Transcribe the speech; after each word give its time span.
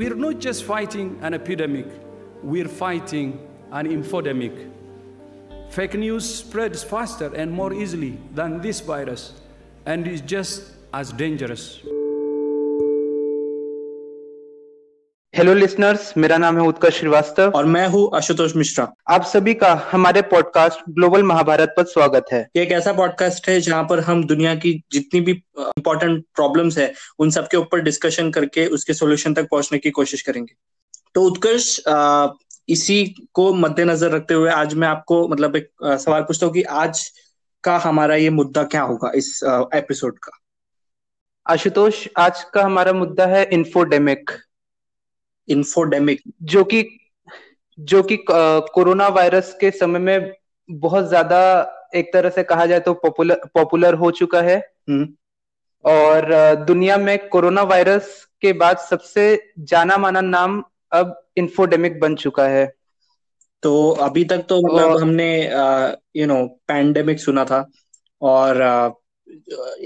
we're 0.00 0.14
not 0.14 0.38
just 0.38 0.64
fighting 0.64 1.18
an 1.20 1.34
epidemic, 1.34 1.86
we're 2.42 2.66
fighting 2.66 3.38
an 3.70 3.86
infodemic. 3.86 4.70
Fake 5.68 5.92
news 5.92 6.24
spreads 6.36 6.82
faster 6.82 7.30
and 7.34 7.52
more 7.52 7.74
easily 7.74 8.16
than 8.34 8.62
this 8.62 8.80
virus 8.80 9.34
and 9.84 10.08
is 10.08 10.22
just 10.22 10.72
as 10.94 11.12
dangerous. 11.12 11.80
Hello 15.34 15.52
listeners 15.54 16.12
मेरा 16.16 16.36
नाम 16.38 16.56
है 16.58 16.62
उत्कर्ष 16.68 16.98
श्रीवास्तव। 16.98 17.52
और 17.54 17.64
मैं 17.64 17.86
हूँ 17.88 18.10
आशुतोष 18.14 18.54
मिश्रा। 18.56 18.86
आप 19.10 19.24
सभी 19.24 19.52
का 19.54 19.72
हमारे 19.90 20.22
पॉडकास्ट 20.22 20.80
ग्लोबल 20.90 21.22
महाभारत 21.22 21.74
पर 21.76 21.84
स्वागत 21.84 22.26
है। 22.32 22.40
ये 22.56 22.62
एक 22.62 22.72
ऐसा 22.72 22.92
पॉडकास्ट 22.92 23.48
है 23.48 23.60
जहाँ 23.60 23.82
पर 23.90 24.00
हम 24.00 24.24
दुनिया 24.24 24.54
की 24.54 24.72
जितनी 24.92 25.20
भी 25.20 25.32
इम्पोर्टेंट 25.32 26.24
प्रॉब्लम्स 26.34 26.78
है 26.78 26.92
उन 27.18 27.30
सबके 27.30 27.56
ऊपर 27.56 27.80
डिस्कशन 27.80 28.30
करके 28.30 28.66
उसके 28.68 28.94
सोल्यूशन 28.94 29.34
तक 29.34 29.48
पहुँचने 29.50 29.78
की 29.78 29.90
कोशिश 29.90 30.22
करेंगे। 30.22 30.54
तो 31.14 31.22
उत्कर्ष 31.22 31.78
इसी 32.68 33.04
को 33.34 33.52
मद्देनजर 33.54 34.10
रखते 34.10 34.34
हुए 34.34 34.50
आज 34.50 34.74
मैं 34.74 34.88
आपको 34.88 35.26
मतलब 35.28 35.56
एक 35.56 35.70
सवाल 35.84 36.22
पूछता 36.22 36.46
हूँ 36.46 36.54
कि 36.54 36.62
आज 36.62 37.08
का 37.64 37.76
हमारा 37.78 38.14
ये 38.16 38.30
मुद्दा 38.32 38.62
क्या 38.66 38.82
होगा 38.82 39.12
इस 39.14 39.40
एपिसोड 39.74 40.18
का? 40.18 40.38
आशुतोष 41.46 42.06
आज 42.18 42.44
का 42.44 42.62
हमारा 42.62 42.92
मुद्दा 42.92 43.26
है 43.26 43.48
इन्फोडेमिक 43.52 44.30
इन्फोडेमिक 45.48 46.20
जो 46.44 46.64
कि 46.64 46.84
जो 47.78 48.02
कि 48.02 48.16
कोरोना 48.28 49.06
वायरस 49.08 49.56
के 49.60 49.70
समय 49.70 49.98
में 49.98 50.32
बहुत 50.68 51.08
ज़्यादा 51.08 51.40
एक 51.94 52.12
तरह 52.12 52.30
से 52.30 52.42
कहा 52.42 52.66
जाए 52.66 52.80
तो 52.80 52.94
पॉपुलर 52.94 53.40
पॉपुलर 53.54 53.94
हो 53.94 54.10
चुका 54.10 54.40
है। 54.42 54.56
हम्म। 54.88 55.08
और 55.84 56.54
दुनिया 56.66 56.96
में 56.96 57.28
कोरोना 57.28 57.62
वायरस 57.64 58.26
के 58.42 58.52
बाद 58.54 58.78
सबसे 58.80 59.24
जाना 59.60 59.96
माना 59.98 60.20
नाम 60.20 60.62
अब 60.92 61.14
इन्फोडेमिक 61.36 61.98
बन 62.00 62.14
चुका 62.16 62.46
है। 62.48 62.66
तो 63.62 63.90
अभी 64.00 64.24
तक 64.24 64.44
तो 64.48 64.60
मतलब 64.62 64.96
हमने 64.98 65.30
यू 66.16 66.26
नो 66.26 66.44
पैंडेमिक 66.68 67.20
सुना 67.20 67.44
था 67.44 67.64
और 68.22 68.62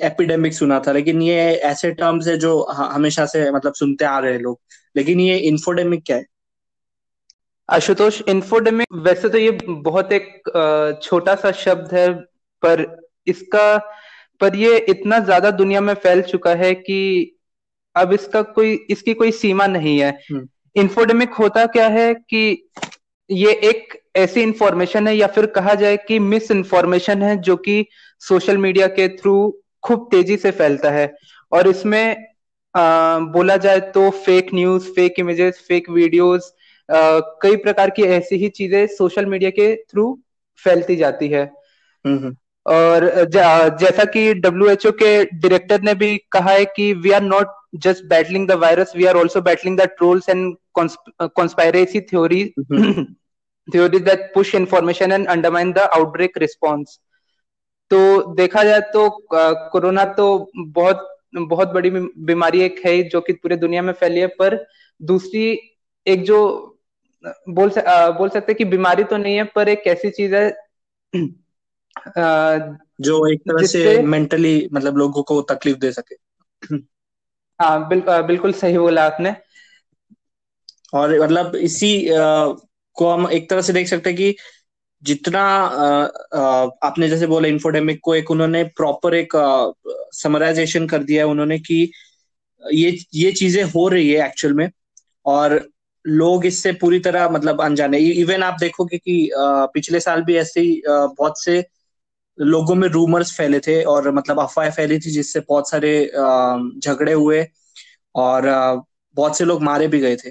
एपिडेमिक 0.03 0.55
सुना 0.55 0.79
था 0.81 0.93
लेकिन 0.93 1.23
ये 1.23 1.41
ऐसे 1.65 1.91
टर्म्स 1.93 2.29
है 2.29 2.37
जो 2.39 2.63
हमेशा 2.73 3.27
से 3.27 3.51
मतलब 3.51 3.75
सुनते 3.75 4.05
आ 4.05 4.19
रहे 4.19 4.33
हैं 4.33 4.41
लोग। 4.41 4.61
लेकिन 4.95 5.21
ये 5.21 5.37
इन्फोडेमिक 5.39 6.03
क्या 6.07 6.17
है? 6.17 6.27
आशुतोष 7.69 8.21
इन्फोडेमिक 8.29 8.87
वैसे 9.05 9.29
तो 9.29 9.39
ये 9.39 9.51
बहुत 9.65 10.13
एक 10.13 10.99
छोटा 11.03 11.35
सा 11.35 11.53
शब्द 11.59 11.95
है 11.95 12.09
पर 12.63 12.85
इसका 13.27 13.77
पर 14.41 14.57
ये 14.57 14.77
इतना 14.89 15.19
ज़्यादा 15.21 15.51
दुनिया 15.53 15.81
में 15.81 15.95
फैल 15.95 16.23
चुका 16.23 16.55
है 16.55 16.75
कि 16.75 16.99
अब 17.97 18.13
इसका 18.13 18.43
कोई 18.43 18.73
इसकी 18.91 19.15
कोई 19.15 19.31
सीमा 19.33 19.67
नहीं 19.67 19.99
है। 20.01 20.19
इन्फोडेमिक 20.77 21.29
हम्म। 21.29 21.43
होता 21.43 21.65
क्या 21.67 21.87
है 21.89 22.13
कि 22.15 22.71
ये 23.31 23.53
एक 23.65 23.99
ऐसी 24.17 24.41
इंफॉर्मेशन 24.41 25.09
है 25.09 25.17
या 25.17 25.27
फिर 25.27 25.47
कहा 25.47 25.75
जाए 25.75 25.97
कि 26.09 26.19
मिस 26.19 26.51
इन्फॉर्मेशन 26.51 27.23
है 27.23 27.37
जो 27.41 27.57
कि 27.57 27.85
सोशल 28.23 28.59
मीडिया 28.59 28.87
के 28.89 29.09
थ्रू 29.17 29.37
खूब 29.85 30.09
तेज़ी 30.11 30.37
से 30.37 30.51
फैलता 30.51 30.91
है। 30.91 31.13
और 31.53 31.69
इसमें 31.69 32.34
बोला 32.75 33.57
जाए 33.57 33.81
तो 33.95 34.09
fake 34.27 34.55
news 34.55 34.89
fake 34.93 35.19
images 35.19 35.65
fake 35.69 35.91
videos 35.91 36.53
कई 37.43 37.57
प्रकार 37.57 37.91
की 37.91 38.03
ऐसी 38.15 38.37
ही 38.37 38.49
चीज़ें 38.57 38.87
सोशल 38.97 39.27
मीडिया 39.27 39.51
के 39.51 39.75
थ्रू 39.77 40.07
फैलती 40.63 40.97
जाती 40.97 41.29
है। 41.29 41.43
हम्म, 42.05 42.19
हम्म। 42.19 42.37
और 42.67 43.25
जैसा 43.81 44.05
कि 44.07 44.33
डब्ल्यू 44.35 44.69
एच 44.69 44.87
ओ 44.87 44.91
के 44.93 45.13
डायरेक्टर 45.25 45.83
ने 45.83 45.95
भी 45.95 46.17
कहा 46.33 46.51
है 46.51 46.65
कि 46.77 46.93
we 46.95 47.11
are 47.13 47.23
not 47.23 47.49
just 47.87 48.05
battling 48.09 48.47
the 48.49 48.53
virus 48.61 48.93
we 48.97 49.05
are 49.05 49.17
also 49.17 49.41
battling 49.41 49.79
the 49.79 49.89
trolls 49.99 50.29
and 50.29 50.55
conspiracy 50.75 52.01
theory 52.03 52.45
theory 53.69 53.99
that 54.01 54.31
push 54.35 54.55
information 54.55 55.13
and 55.13 55.27
undermine 55.27 55.73
the 55.73 55.89
outbreak 55.95 56.39
response 56.39 56.99
तो 57.91 57.99
देखा 58.35 58.63
जाए 58.65 58.81
तो 58.93 59.09
कोरोना 59.73 60.05
तो 60.15 60.27
बहुत 60.57 61.11
बहुत 61.37 61.69
बड़ी 61.69 61.91
बीमारी 62.19 62.61
एक 62.61 62.83
है 62.87 63.03
जो 63.03 63.21
कि 63.21 63.33
पूरे 63.33 63.57
दुनिया 63.57 63.83
में 63.83 63.93
फैली 63.93 64.21
है 64.21 64.27
पर 64.27 64.67
दूसरी 65.03 65.61
एक 66.07 66.23
जो 66.23 66.71
बोल 67.49 67.71
से, 67.71 67.81
आ, 67.81 68.11
बोल 68.11 68.29
सकते 68.29 68.55
कि 68.55 68.65
बीमारी 68.65 69.05
तो 69.05 69.17
नहीं 69.17 69.37
है 69.37 69.45
पर 69.45 69.69
एक 69.69 69.83
ऐसी 69.87 70.11
चीज़ 70.11 70.35
है 70.35 70.49
आ, 72.19 72.59
जो 73.01 73.33
एक 73.33 73.41
तरह 73.41 73.67
से 73.67 74.03
मेंटली 74.03 74.69
मतलब 74.73 74.97
लोगों 74.97 75.23
को 75.23 75.43
तकलीफ़ 75.43 75.79
दे 75.79 75.93
सके। 75.93 76.15
हाँ 77.63 77.89
बिल, 77.89 78.03
बिल्कुल 78.09 78.53
सही 78.53 78.79
बोला 78.79 79.05
आपने। 79.07 79.35
और 80.95 81.21
मतलब 81.21 81.57
इसी 81.57 82.09
आ, 82.09 82.47
को 82.93 83.11
हम 83.11 83.29
एक 83.31 83.51
तरह 83.51 83.63
से 83.63 83.73
देख 83.73 83.89
सकते 83.89 84.11
हैं 84.11 84.17
कि 84.17 84.37
जितना 85.05 85.41
आपने 86.85 87.09
जैसे 87.09 87.27
बोला 87.27 87.49
इन्फोडेमिक 87.49 88.01
को 88.03 88.15
एक 88.15 88.31
उन्होंने 88.31 88.63
प्रॉपर 88.77 89.15
एक 89.15 89.33
समराइजेशन 90.15 90.87
कर 90.87 91.03
दिया 91.03 91.25
है 91.25 91.31
उन्होंने 91.31 91.59
कि 91.59 91.91
ये 92.63 92.97
ये 93.15 93.33
चीज़ें 93.33 93.63
हो 93.65 93.89
रही 93.89 94.11
है 94.11 94.27
एक्चुअल 94.27 94.55
में 94.55 94.69
और 95.27 95.61
लोग 96.05 96.47
इससे 96.47 96.73
पूरी 96.73 96.99
तरह 96.99 97.29
मतलब 97.29 97.61
अनजाने। 97.63 97.99
इवन 97.99 98.43
आप 98.43 98.57
देखोगे 98.61 98.99
कि 98.99 99.31
पिछले 99.75 100.01
साल 100.01 100.23
भी 100.23 100.37
ऐसे 100.37 100.61
ही 100.61 100.83
बहुत 100.89 101.43
से 101.45 101.65
लोगों 102.39 102.75
में 102.75 102.89
रूमर्स 102.89 103.37
फैले 103.37 103.61
थे 103.61 103.83
और 103.85 104.11
मतलब 104.11 104.41
अफवाहें 104.41 104.71
फैली 104.73 104.99
थी 104.99 105.11
जिससे 105.11 105.41
बहुत 105.41 105.71
सारे 105.71 105.93
झगड़े 106.79 107.13
हुए 107.13 107.47
और 108.15 108.49
बहुत 109.17 109.37
से 109.39 109.45
लोग 109.45 109.63
मारे 109.63 109.89
भी 109.89 110.01
गए 110.01 110.17
थे। 110.17 110.31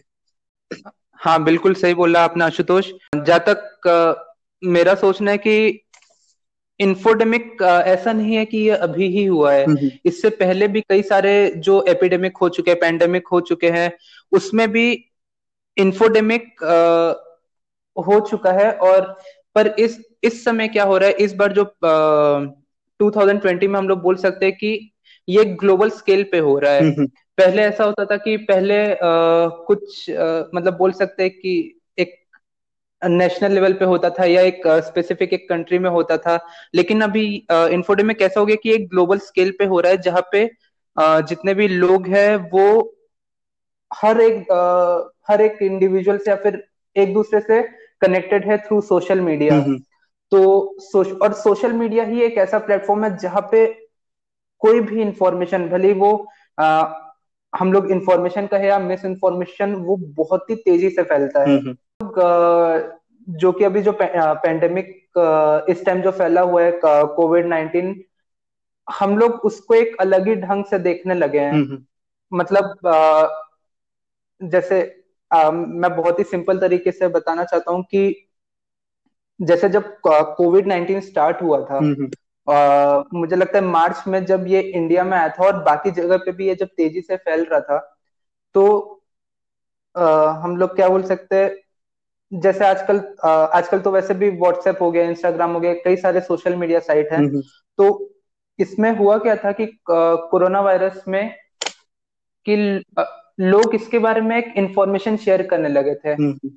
हाँ 1.19 1.43
बिल्कुल 1.43 1.73
सही 1.73 1.93
बोला 1.93 2.23
आपने 2.23 2.43
आशुतोष। 2.43 2.89
जहाँ 3.15 3.39
तक 3.39 3.81
मेरा 4.63 4.95
सोचना 4.95 5.31
है 5.31 5.37
कि 5.37 5.79
इन्फोडेमिक 6.79 7.61
ऐसा 7.63 8.13
नहीं 8.13 8.35
है 8.35 8.45
कि 8.45 8.57
ये 8.57 8.69
अभी 8.69 9.07
ही 9.07 9.25
हुआ 9.25 9.53
है। 9.53 9.65
इससे 10.05 10.29
पहले 10.29 10.67
भी 10.67 10.81
कई 10.81 11.01
सारे 11.01 11.33
जो 11.57 11.83
एपिडेमिक 11.87 12.37
हो 12.37 12.49
चुके 12.49 12.71
हैं 12.71 12.79
पैंडेमिक 12.79 13.27
हो 13.27 13.41
चुके 13.41 13.69
हैं 13.69 13.91
उसमें 14.31 14.71
भी 14.71 15.05
इन्फोडेमिक 15.77 16.63
हो 17.97 18.19
चुका 18.19 18.51
है 18.51 18.71
और 18.71 19.01
पर 19.55 19.67
इस 19.79 19.99
इस 20.23 20.43
समय 20.45 20.67
क्या 20.67 20.83
हो 20.83 20.97
रहा 20.97 21.09
है? 21.09 21.15
इस 21.15 21.33
बार 21.33 21.53
जो 21.53 21.63
टू 22.99 23.11
थाउज़ेंड 23.11 23.41
ट्वेंटी 23.41 23.67
में 23.67 23.79
हम 23.79 23.87
लोग 23.87 24.01
बोल 24.01 24.15
सकते 24.15 24.45
हैं 24.45 24.55
कि 24.55 24.91
ये 25.29 25.45
ग्लोबल 25.45 25.89
स्केल 25.89 26.23
पे 26.23 26.39
हो 26.39 26.59
रहा 26.59 26.73
है। 26.73 26.95
पहले 27.37 27.61
ऐसा 27.61 27.83
होता 27.83 28.05
था 28.05 28.17
कि 28.17 28.37
पहले 28.37 28.93
आ, 28.93 28.95
कुछ 29.47 30.09
आ, 30.11 30.43
मतलब 30.55 30.77
बोल 30.77 30.91
सकते 30.91 31.23
हैं 31.23 31.31
कि 31.31 31.79
नेशनल 33.05 33.51
लेवल 33.51 33.73
पे 33.73 33.85
होता 33.85 34.09
था 34.09 34.25
या 34.25 34.41
एक 34.41 34.67
स्पेसिफिक 34.85 35.33
एक 35.33 35.47
कंट्री 35.49 35.79
में 35.79 35.89
होता 35.89 36.17
था। 36.17 36.39
लेकिन 36.75 37.01
अभी 37.01 37.25
इन्फोडे 37.51 38.03
में 38.03 38.15
कैसा 38.15 38.39
हो 38.39 38.45
गया 38.45 38.55
कि 38.63 38.73
एक 38.73 38.89
ग्लोबल 38.89 39.19
स्केल 39.19 39.51
पे 39.59 39.65
हो 39.65 39.79
रहा 39.79 39.91
है 39.91 39.97
जहाँ 39.97 40.21
पे 40.31 40.45
जितने 40.99 41.53
भी 41.53 41.67
लोग 41.67 42.07
हैं 42.07 42.35
वो 42.51 42.95
हर 43.91 44.21
एक 44.21 44.51
हर 45.27 45.41
एक 45.41 45.57
इंडिविजुअल 45.61 46.17
से 46.17 46.31
या 46.31 46.35
फिर 46.35 46.63
एक 46.95 47.13
दूसरे 47.13 47.39
से 47.39 47.61
कनेक्टेड 48.01 48.51
है 48.51 48.57
थ्रू 48.57 48.81
सोशल 48.81 49.21
मीडिया 49.21 49.59
तो 50.31 50.75
सोश, 50.79 51.11
और 51.11 51.33
सोशल 51.33 51.73
मीडिया 51.73 52.03
ही 52.03 52.21
एक 52.21 52.37
ऐसा 52.37 52.59
प्लेटफॉर्म 52.59 53.03
है 53.03 53.17
जहाँ 53.17 53.41
पे 53.51 53.65
कोई 54.59 54.79
भी 54.79 55.01
इंफॉर्मेशन 55.01 55.67
भले 55.69 55.93
वो 55.93 56.27
आ, 56.59 56.93
हम 57.55 57.73
लोग 57.73 57.91
इंफॉर्मेशन 57.91 58.47
कहे 58.47 58.67
या 58.67 58.79
मिस 58.79 59.05
इन्फॉर्मेशन 59.05 59.73
वो 59.75 59.95
बहुत 59.95 60.49
ही 60.49 60.55
तेज़ी 60.55 60.89
से 60.89 61.03
फैलता 61.03 61.43
है। 61.43 61.59
जो 63.27 63.51
कि 63.51 63.63
अभी 63.63 63.81
जो 63.81 63.91
पेंडेमिक 64.01 64.87
इस 65.69 65.85
टाइम 65.85 66.01
जो 66.01 66.11
फैला 66.11 66.41
हुआ 66.41 66.63
है 66.63 66.79
कोविड 66.83 67.45
नाइनटीन 67.45 68.03
हम 68.87 69.17
लोग 69.17 69.33
उसको 69.45 69.73
एक 69.73 69.95
अलग 69.99 70.27
ही 70.27 70.35
ढंग 70.35 70.65
से 70.65 70.79
देखने 70.79 71.13
लगे 71.13 71.39
हैं। 71.39 71.61
मतलब 72.31 72.79
जैसे 74.41 74.81
मैं 75.31 75.95
बहुत 75.95 76.19
ही 76.19 76.23
सिंपल 76.23 76.59
तरीके 76.59 76.91
से 76.91 77.07
बताना 77.07 77.43
चाहता 77.43 77.71
हूँ 77.71 77.83
कि 77.83 78.29
जैसे 79.39 79.69
जब 79.69 79.91
कोविड 80.07 80.67
नाइनटीन 80.67 81.01
स्टार्ट 81.01 81.41
हुआ 81.41 81.59
था 81.65 81.77
आ, 82.47 83.03
मुझे 83.13 83.35
लगता 83.35 83.57
है 83.59 83.63
मार्च 83.65 84.03
में 84.07 84.25
जब 84.25 84.47
ये 84.47 84.61
इंडिया 84.61 85.03
में 85.03 85.17
आया 85.17 85.29
था 85.29 85.45
और 85.45 85.63
बाकी 85.63 85.91
जगह 85.91 86.17
पे 86.17 86.31
भी 86.31 86.47
ये 86.47 86.55
जब 86.55 86.67
तेज़ी 86.67 87.01
से 87.01 87.17
फैल 87.17 87.45
रहा 87.45 87.59
था 87.59 87.77
तो 88.55 88.65
आ, 89.95 90.05
हम 90.33 90.57
लोग 90.57 90.75
क्या 90.75 90.89
बोल 90.89 91.03
सकते 91.03 91.35
हैं 91.35 91.49
जैसे 92.33 92.65
आजकल 92.65 92.99
आजकल 93.25 93.79
तो 93.79 93.91
वैसे 93.91 94.13
भी 94.13 94.29
व्हाट्सएप 94.29 94.81
हो 94.81 94.91
गया 94.91 95.03
इंस्टाग्राम 95.03 95.51
हो 95.51 95.59
गया 95.59 95.73
कई 95.73 95.95
सारे 95.95 96.21
सोशल 96.21 96.55
मीडिया 96.55 96.79
साइट 96.79 97.11
हैं। 97.11 97.23
तो 97.77 98.09
इसमें 98.59 98.91
हुआ 98.97 99.17
क्या 99.17 99.35
था 99.35 99.51
कि 99.51 99.65
कोरोना 99.89 100.61
वायरस 100.61 101.03
में 101.07 101.35
कि 102.45 102.83
लोग 103.39 103.75
इसके 103.75 103.99
बारे 103.99 104.21
में 104.21 104.37
एक 104.37 104.53
इंफॉर्मेशन 104.57 105.17
शेयर 105.17 105.47
करने 105.47 105.69
लगे 105.69 105.95
थे। 105.95 106.15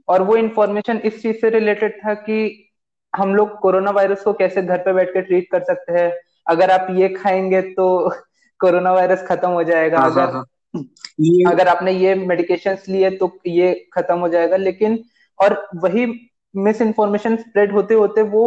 और 0.08 0.22
वो 0.22 0.36
इंफॉर्मेशन 0.36 0.98
इस 0.98 1.22
चीज़ 1.22 1.36
से 1.36 1.50
रिलेटेड 1.50 1.98
था 2.06 2.14
कि 2.14 2.68
हम 3.16 3.34
लोग 3.34 3.58
कोरोना 3.58 3.90
वायरस 3.90 4.22
को 4.22 4.32
कैसे 4.32 4.62
घर 4.62 4.78
पे 4.78 4.92
बैठ 4.92 5.08
के 5.10 5.22
ट्रीट 5.22 5.50
कर 5.50 5.62
सकते 5.64 5.92
हैं। 5.92 6.12
अगर 6.46 6.70
आप 6.70 6.86
ये 6.90 7.08
खाएँगे 7.08 7.62
तो 7.62 8.10
कोरोना 8.60 8.92
वायरस 8.92 9.26
खत्म 9.26 9.48
हो 9.48 9.62
जाएगा। 9.64 9.98
हाँ, 9.98 10.10
हाँ 10.10 10.26
अगर 10.26 10.34
हाँ, 10.34 10.44
ये 11.20 11.44
अगर 11.44 11.68
आपने 11.68 11.92
ये 11.92 12.14
मेडिकेशन 12.14 12.78
लिए 12.88 13.10
तो 13.10 13.38
ये 13.46 13.88
खत्म 13.92 14.18
हो 14.18 14.28
जाएगा। 14.28 14.56
लेकिन 14.56 15.04
और 15.38 15.66
वही 15.76 16.06
मिस 16.54 16.80
इन्फॉर्मेशन 16.82 17.36
स्प्रेड 17.36 17.72
होते 17.72 17.94
होते 17.94 18.22
वो 18.30 18.44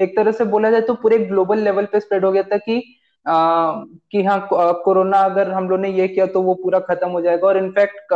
एक 0.00 0.16
तरह 0.16 0.32
से 0.32 0.44
बोला 0.44 0.70
जाए 0.70 0.80
तो 0.80 0.94
पूरे 0.94 1.18
ग्लोबल 1.18 1.58
लेवल 1.58 1.84
पे 1.92 2.00
स्प्रेड 2.00 2.24
हो 2.24 2.32
गया 2.32 2.42
था 2.42 2.56
कि 2.58 2.82
आ, 3.26 3.72
कि 4.12 4.22
हाँ 4.22 4.48
कोरोना 4.52 5.18
अगर 5.24 5.50
हम 5.52 5.68
लोग 5.68 5.80
ने 5.80 5.90
ये 5.90 6.08
किया 6.08 6.26
तो 6.26 6.42
वो 6.42 6.54
पूरा 6.54 6.78
खत्म 6.80 7.08
हो 7.08 7.20
जाएगा 7.20 7.46
और 7.48 7.56
इनफैक्ट 7.56 8.12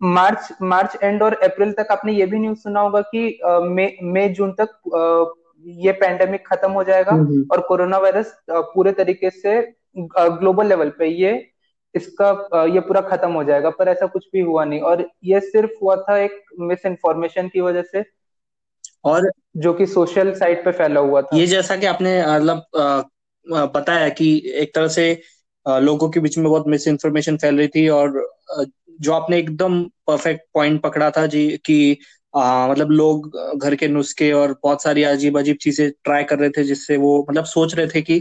मार्च 0.00 0.48
मार्च 0.62 0.96
एंड 1.02 1.22
और 1.22 1.34
अप्रैल 1.44 1.72
तक 1.72 1.88
आपने 1.90 2.12
ये 2.12 2.26
भी 2.26 2.38
न्यूज़ 2.38 2.58
सुना 2.58 2.80
होगा 2.80 3.00
कि 3.14 3.26
मई 3.44 3.96
मई 4.04 4.28
जून 4.30 4.52
तक 4.52 4.68
आ, 4.96 5.40
ये 5.66 5.92
पैंडेमिक 5.92 6.46
खत्म 6.46 6.70
हो 6.72 6.82
जाएगा 6.84 7.12
हम्म, 7.12 7.26
हम्म। 7.26 7.46
और 7.52 7.60
कोरोना 7.60 7.98
वायरस 7.98 8.36
पूरे 8.50 8.92
तरीके 8.92 9.30
से 9.30 9.60
ग्लोबल 9.98 10.66
लेवल 10.66 10.90
पे 10.98 11.06
ये 11.08 11.32
इसका 11.94 12.64
ये 12.66 12.80
पूरा 12.80 13.00
खत्म 13.00 13.30
हो 13.32 13.44
जाएगा 13.44 13.70
पर 13.70 13.88
ऐसा 13.88 14.06
कुछ 14.06 14.26
भी 14.32 14.40
हुआ 14.40 14.64
नहीं। 14.64 14.80
और 14.82 15.08
ये 15.24 15.40
सिर्फ़ 15.42 15.70
हुआ 15.82 15.96
था 15.98 16.18
एक 16.18 16.40
मिस 16.60 16.86
इन्फॉर्मेशन 16.86 17.48
की 17.48 17.60
वजह 17.60 17.82
से 17.84 18.04
और 19.04 19.30
जो 19.56 19.72
कि 19.74 19.86
सोशल 19.86 20.32
साइट 20.34 20.64
पे 20.64 20.72
फैला 20.72 21.00
हुआ 21.00 21.22
था। 21.22 21.36
ये 21.36 21.46
जैसा 21.46 21.76
कि 21.76 21.86
आपने 21.86 22.20
मतलब 22.22 22.64
पता 23.74 23.92
है 23.94 24.10
कि 24.10 24.26
एक 24.54 24.74
तरह 24.74 24.88
से 24.88 25.12
लोगों 25.66 26.08
के 26.10 26.20
बीच 26.20 26.36
में 26.38 26.46
बहुत 26.48 26.66
मिस 26.68 26.86
इन्फॉर्मेशन 26.88 27.36
फैल 27.36 27.58
रही 27.58 27.68
थी 27.68 27.88
और 27.90 28.22
जो 29.00 29.12
आपने 29.12 29.38
एकदम 29.38 29.82
परफेक्ट 30.06 30.42
पॉइंट 30.54 30.80
पकड़ा 30.82 31.10
था 31.10 31.26
जी 31.26 31.46
कि 31.66 31.96
आ, 32.34 32.68
मतलब 32.68 32.90
लोग 32.90 33.30
घर 33.56 33.74
के 33.74 33.88
नुस्खे 33.88 34.30
और 34.32 34.52
बहुत 34.62 34.82
सारी 34.82 35.02
अजीब 35.04 35.38
अजीब 35.38 35.56
चीज़ें 35.60 35.90
ट्राई 36.04 36.24
कर 36.24 36.38
रहे 36.38 36.50
थे 36.50 36.64
जिससे 36.64 36.96
वो 36.96 37.18
मतलब 37.30 37.44
सोच 37.46 37.74
रहे 37.74 37.86
थे 37.86 38.02
कि 38.02 38.18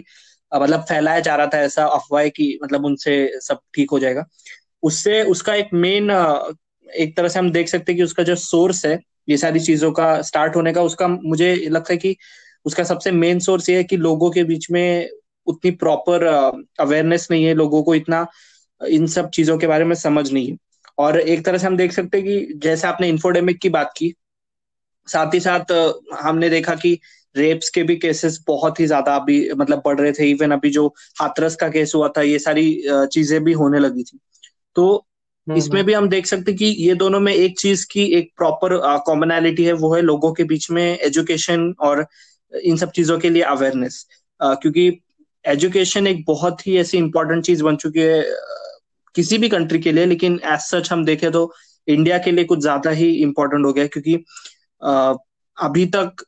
मतलब 0.54 0.82
फैलाया 0.82 1.20
जा 1.20 1.36
रहा 1.36 1.48
था 1.48 1.60
ऐसा 1.62 1.86
अफवाह 1.86 2.28
कि 2.28 2.58
मतलब 2.64 2.86
उनसे 2.86 3.16
सब 3.42 3.60
ठीक 3.76 3.92
हो 3.92 4.00
जाएगा। 4.00 4.26
उससे 4.84 5.22
उसका 5.24 5.56
एक 5.56 5.70
मेन 5.74 6.10
एक 6.88 7.16
तरह 7.18 7.28
से 7.28 7.40
हम 7.40 7.52
देख 7.52 7.68
सकते 7.68 7.92
हैं 7.92 7.98
कि 7.98 8.04
उसका 8.04 8.24
जो 8.24 8.36
सोर्स 8.36 8.86
है, 8.86 9.00
ये 9.30 9.38
सारी 9.38 9.60
चीज़ों 9.60 9.92
का 9.92 10.22
स्टार्ट 10.22 10.56
होने 10.56 10.74
का, 10.74 10.82
उसका 10.82 11.08
मुझे 11.08 11.56
लगता 11.56 11.94
है 11.94 11.98
कि 11.98 12.16
उसका 12.66 12.84
सबसे 12.84 13.12
मेन 13.12 13.40
सोर्स 13.40 13.70
ये 13.70 13.78
है 13.78 13.84
कि 13.84 13.98
लोगों 13.98 14.30
के 14.32 14.44
बीच 14.44 14.70
में 14.72 15.10
उतनी 15.48 15.72
प्रॉपर 15.72 16.24
अवेयरनेस 16.80 17.28
नहीं 17.32 17.46
है, 17.46 17.54
लोगों 17.54 17.84
को 17.84 17.96
इतना 17.96 18.26
इन 18.82 19.08
सब 19.08 19.30
चीज़ों 19.30 19.58
के 19.58 19.68
बारे 19.68 19.86
में 19.86 19.96
समझ 19.96 20.32
नहीं 20.32 20.50
है। 20.52 20.58
और 20.98 21.20
एक 21.20 21.46
तरह 21.46 21.58
से 21.58 21.68
हम 21.68 21.78
देख 21.78 21.92
सकते 21.92 22.18
हैं 22.18 22.26
कि 22.28 22.54
जैसे 22.64 22.88
आपने 22.88 23.10
इन्फोडेमिक 23.10 23.60
की 23.62 23.70
बात 23.70 23.94
की, 23.98 24.14
साथ 25.08 25.34
ही 25.34 25.40
साथ 25.40 25.72
हमने 26.22 26.50
देखा 26.50 26.76
कि 26.76 27.00
रेप्स 27.36 27.70
के 27.70 27.84
भी 27.84 27.96
केसेस 27.98 28.44
बहुत 28.48 28.80
ही 28.80 28.86
ज़्यादा 28.86 29.16
अभी 29.16 29.38
मतलब 29.54 29.82
बढ़ 29.86 30.00
रहे 30.00 30.12
थे 30.12 30.30
इवन 30.30 30.52
अभी 30.52 30.70
जो 30.70 30.88
हाथरस 31.22 31.56
का 31.56 31.70
केस 31.70 31.92
हुआ 31.96 32.08
था 32.18 32.22
ये 32.24 32.40
सारी 32.40 32.66
चीज़ें 32.88 33.44
भी 33.44 33.54
होने 33.54 33.80
लगी 33.80 34.04
थी 34.04 34.20
तो 34.76 34.86
हम्म, 35.48 35.58
इसमें 35.58 35.76
हम्म। 35.76 35.88
भी 35.88 35.94
हम 35.94 36.08
देख 36.10 36.26
सकते 36.26 36.54
कि 36.54 36.66
ये 36.66 36.94
दोनों 36.96 37.20
में 37.20 37.34
एक 37.34 37.58
चीज़ 37.60 37.86
की 37.92 38.06
एक 38.18 38.32
प्रॉपर 38.38 38.78
कॉमनैलिटी 39.06 39.64
है 39.64 39.74
वो 39.76 39.94
है 39.96 40.02
लोगों 40.02 40.32
के 40.34 40.44
बीच 40.44 40.70
में 40.72 40.84
एजुकेशन 40.84 41.74
और 41.82 42.06
इन 42.54 42.78
सब 42.78 42.92
चीज़ों 42.92 43.18
के 43.20 43.30
लिए 43.30 43.44
अवेयरनेस 43.48 44.06
क्योंकि 44.40 44.88
एजुकेशन 45.46 46.08
एक 46.08 46.24
बहुत 46.28 46.66
ही 46.68 46.78
ऐसी 46.78 46.98
इंपॉर्टेंट 46.98 47.44
चीज़ 47.46 47.64
बन 47.64 47.76
चुकी 47.76 48.00
है 48.00 48.24
किसी 49.16 49.38
भी 49.38 49.50
कंट्री 49.50 49.80
के 49.80 49.92
लिए 49.92 50.06
लेकिन 50.06 50.40
एज 50.46 50.60
सच 50.62 50.92
हम 50.92 51.04
देखें 51.06 51.32
तो 51.32 51.52
इंडिया 51.88 52.18
के 52.18 52.32
लिए 52.32 52.46
कुछ 52.46 52.60
ज़्यादा 52.60 52.92
ही 52.92 53.10
इम्पोर्टेंट 53.22 53.66
हो 53.66 53.74
गया 53.74 53.88
क्योंकि 53.88 54.16
अभी 55.58 55.86
तक 55.88 56.24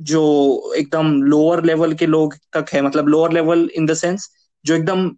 जो 0.00 0.72
एकदम 0.76 1.12
लोअर 1.22 1.64
लेवल 1.64 1.92
के 1.94 2.06
लोग 2.06 2.34
तक 2.52 2.66
है 2.72 2.82
मतलब 2.82 3.08
lower 3.08 3.32
level 3.32 3.68
in 3.76 3.86
the 3.86 3.94
sense 3.94 4.28
जो 4.64 4.74
एकदम 4.74 5.10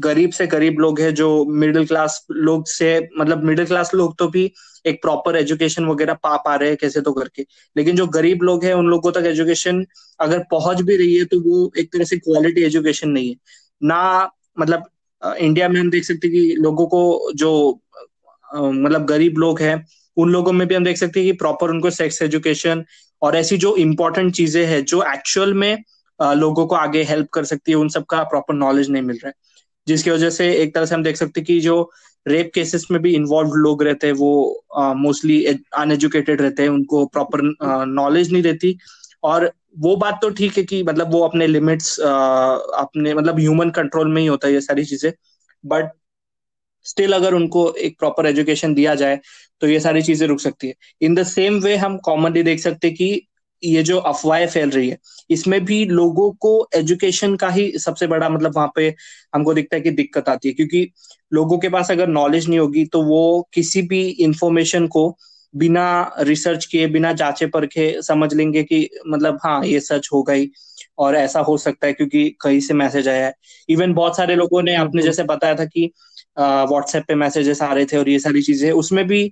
गरीब 0.00 0.30
से 0.30 0.46
गरीब 0.46 0.78
लोग 0.80 1.00
है, 1.00 1.10
जो 1.12 1.44
मिडिल 1.44 1.86
क्लास 1.86 2.24
लोग 2.30 2.66
से 2.68 2.98
मतलब 3.18 3.44
मिडिल 3.44 3.66
क्लास 3.66 3.90
लोग 3.94 4.16
तो 4.18 4.28
भी 4.28 4.50
एक 4.86 5.00
प्रॉपर 5.02 5.36
एजुकेशन 5.36 5.84
वगैरह 5.86 6.14
पा 6.14 6.36
पा 6.36 6.54
रहे 6.54 6.68
हैं 6.68 6.76
कैसे 6.80 7.00
तो 7.00 7.12
करके। 7.12 7.42
लेकिन 7.76 7.96
जो 7.96 8.06
गरीब 8.08 8.42
लोग 8.42 8.64
हैं, 8.64 8.72
उन 8.74 8.86
लोगों 8.86 9.12
तक 9.12 9.26
एजुकेशन 9.26 9.84
अगर 10.20 10.38
पहुँच 10.50 10.80
भी 10.82 10.96
रही 10.96 11.14
है 11.16 11.24
तो 11.24 11.40
वो 11.40 11.70
एक 11.78 11.92
तरह 11.92 12.04
से 12.04 12.16
क्वालिटी 12.18 12.62
एजुकेशन 12.62 13.08
नहीं 13.10 13.28
है। 13.28 13.36
ना 13.82 14.30
मतलब 14.60 14.88
इंडिया 15.22 15.68
में 15.68 15.80
हम 15.80 15.90
देख 15.90 16.04
सकते 16.04 16.28
कि 16.28 16.54
लोगों 16.58 16.86
को 16.86 17.32
जो 17.34 17.52
मतलब 18.48 19.04
गरीब 19.06 19.38
लोग 19.38 19.60
हैं, 19.60 19.84
उन 20.16 20.30
लोगों 20.30 20.52
में 20.52 20.66
भी 20.68 20.74
हम 20.74 20.84
देख 20.84 20.96
सकते 20.96 21.20
हैं 21.20 21.30
कि 21.30 21.36
प्रॉपर 21.38 21.70
उनको 21.70 21.90
सेक्स 21.90 22.22
एजुकेशन 22.22 22.84
और 23.24 23.36
ऐसी 23.36 23.56
जो 23.56 23.74
इम्पोर्टेंट 23.76 24.32
चीज़ें 24.34 24.64
हैं, 24.66 24.84
जो 24.84 25.02
एक्चुअल 25.12 25.54
में 25.54 25.84
लोगों 26.20 26.66
को 26.66 26.74
आगे 26.76 27.02
हेल्प 27.04 27.28
कर 27.32 27.44
सकती 27.44 27.72
है, 27.72 27.76
उन 27.78 27.88
सबका 27.88 28.22
प्रॉपर 28.24 28.54
नॉलेज 28.54 28.90
नहीं 28.90 29.02
मिल 29.02 29.16
रहा 29.16 29.28
है। 29.28 29.34
जिसकी 29.86 30.10
वजह 30.10 30.30
से 30.30 30.52
एक 30.54 30.74
तरह 30.74 30.86
से 30.86 30.94
हम 30.94 31.02
देख 31.02 31.16
सकते 31.16 31.40
हैं 31.40 31.46
कि 31.46 31.60
जो 31.60 31.90
रेप 32.26 32.50
केसेस 32.54 32.86
में 32.90 33.00
भी 33.02 33.14
इन्वॉल्व 33.14 33.54
लोग 33.54 33.82
रहते 33.82 34.06
हैं, 34.06 34.14
वो 34.14 34.64
मोस्टली 34.96 35.44
अनएजुकेटेड 35.76 36.40
रहते 36.40 36.62
हैं, 36.62 36.70
उनको 36.70 37.04
प्रॉपर 37.06 37.40
नॉलेज 37.88 38.32
नहीं 38.32 38.42
रहती 38.42 38.76
और 39.22 39.50
वो 39.78 39.94
बात 39.96 40.18
तो 40.22 40.28
ठीक 40.30 40.56
है 40.58 40.62
कि 40.64 40.82
मतलब 40.82 41.12
वो 41.12 41.20
अपने 41.20 41.46
लिमिट्स 41.46 41.98
अपने 42.00 43.14
मतलब 43.14 43.38
ह्यूमन 43.38 43.70
कंट्रोल 43.70 44.08
में 44.08 44.20
ही 44.22 44.26
होता 44.28 44.48
है 44.48 44.54
ये 44.54 44.60
सारी 44.60 44.84
चीज़ें 44.84 45.12
बट 45.64 45.90
स्टिल 46.84 47.12
अगर 47.12 47.34
उनको 47.34 47.70
एक 47.78 47.98
प्रॉपर 47.98 48.26
एजुकेशन 48.26 48.74
दिया 48.74 48.94
जाए 48.94 49.20
तो 49.62 49.66
ये 49.68 49.80
सारी 49.80 50.02
चीज़ें 50.02 50.26
रुक 50.28 50.40
सकती 50.40 50.68
है। 50.68 50.74
इन 51.00 51.14
द 51.14 51.22
सेम 51.24 51.58
वे 51.60 51.76
हम 51.76 51.96
कॉमनली 52.04 52.42
देख 52.42 52.60
सकते 52.60 52.90
कि 52.92 53.26
ये 53.62 53.82
जो 53.82 53.98
अफवाहें 53.98 54.46
फैल 54.48 54.70
रही 54.70 54.88
है 54.88 54.98
इसमें 55.30 55.64
भी 55.64 55.84
लोगों 55.86 56.30
को 56.40 56.50
एजुकेशन 56.76 57.36
का 57.36 57.48
ही 57.50 57.70
सबसे 57.78 58.06
बड़ा 58.06 58.28
मतलब 58.28 58.56
वहाँ 58.56 58.70
पे 58.76 58.88
हमको 59.34 59.54
दिखता 59.54 59.76
है 59.76 59.82
कि 59.82 59.90
दिक्कत 59.92 60.28
आती 60.28 60.48
है। 60.48 60.54
क्योंकि 60.54 60.88
लोगों 61.32 61.58
के 61.58 61.68
पास 61.68 61.90
अगर 61.90 62.08
नॉलेज 62.08 62.48
नहीं 62.48 62.58
होगी 62.58 62.84
तो 62.86 63.02
वो 63.02 63.48
किसी 63.54 63.82
भी 63.84 64.02
इंफॉर्मेशन 64.20 64.86
को 64.86 65.08
बिना 65.54 65.86
रिसर्च 66.20 66.64
किए 66.66 66.86
बिना 66.88 67.12
जांचे 67.14 67.46
परखे 67.46 67.92
समझ 68.02 68.32
लेंगे 68.34 68.62
कि 68.64 68.88
मतलब 69.08 69.38
हाँ 69.44 69.64
ये 69.64 69.80
सच 69.80 70.08
हो 70.12 70.22
गई 70.22 70.48
और 70.98 71.16
ऐसा 71.16 71.40
हो 71.40 71.56
सकता 71.58 71.86
है 71.86 71.92
क्योंकि 71.92 72.28
कहीं 72.40 72.60
से 72.60 72.74
मैसेज 72.74 73.08
आया 73.08 73.26
है। 73.26 73.34
इवन 73.68 73.92
बहुत 73.94 74.16
सारे 74.16 74.34
लोगों 74.36 74.62
ने 74.62 74.74
आपने 74.76 75.02
जैसे 75.02 75.24
बताया 75.24 75.54
था 75.54 75.64
कि 75.64 75.90
व्हाट्सएप 76.36 77.04
पे 77.08 77.14
मैसेजेस 77.14 77.62
आ 77.62 77.72
रहे 77.72 77.84
थे 77.84 77.96
और 77.96 78.08
ये 78.08 78.18
सारी 78.18 78.42
चीज़ें। 78.42 78.70
उसमें 78.72 79.06
भी 79.06 79.22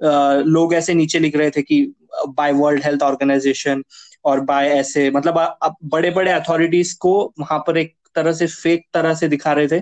लोग 0.00 0.74
ऐसे 0.74 0.94
नीचे 0.94 1.18
लिख 1.18 1.36
रहे 1.36 1.50
थे 1.50 1.62
कि 1.62 1.84
बाय 2.28 2.52
वर्ल्ड 2.52 2.84
हेल्थ 2.84 3.02
ऑर्गेनाइजेशन 3.02 3.82
और 4.24 4.40
बाय 4.40 4.68
ऐसे 4.70 5.10
मतलब 5.10 5.38
अब 5.62 5.76
बड़े 5.84 6.10
बड़े 6.10 6.30
अथॉरिटीज 6.32 6.92
को 7.00 7.12
वहाँ 7.40 7.58
पर 7.66 7.78
एक 7.78 7.94
तरह 8.14 8.32
से 8.32 8.46
फेक 8.46 8.84
तरह 8.94 9.14
से 9.14 9.28
दिखा 9.28 9.52
रहे 9.52 9.68
थे 9.68 9.80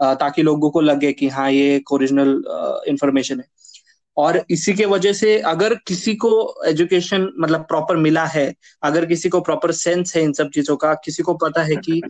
आ, 0.00 0.14
ताकि 0.14 0.42
लोगों 0.42 0.70
को 0.70 0.80
लगे 0.80 1.12
कि 1.12 1.28
हाँ 1.28 1.50
ये 1.50 1.74
एक 1.76 1.92
ओरिजिनल 1.92 2.30
इंफॉर्मेशन 2.88 3.40
है। 3.40 3.46
और 4.16 4.44
इसी 4.50 4.72
के 4.74 4.84
वजह 4.84 5.12
से 5.12 5.38
अगर 5.42 5.74
किसी 5.86 6.14
को 6.14 6.30
एजुकेशन 6.66 7.28
मतलब 7.40 7.60
प्रॉपर 7.60 7.96
मिला 7.96 8.24
है 8.26 8.52
अगर 8.82 9.06
किसी 9.06 9.28
को 9.28 9.40
प्रॉपर 9.40 9.72
सेंस 9.72 10.16
है 10.16 10.22
इन 10.22 10.32
सब 10.32 10.50
चीज़ों 10.50 10.76
का 10.76 10.92
किसी 10.94 11.22
को 11.22 11.34
पता 11.34 11.62
है 11.62 11.76
कि 11.76 12.00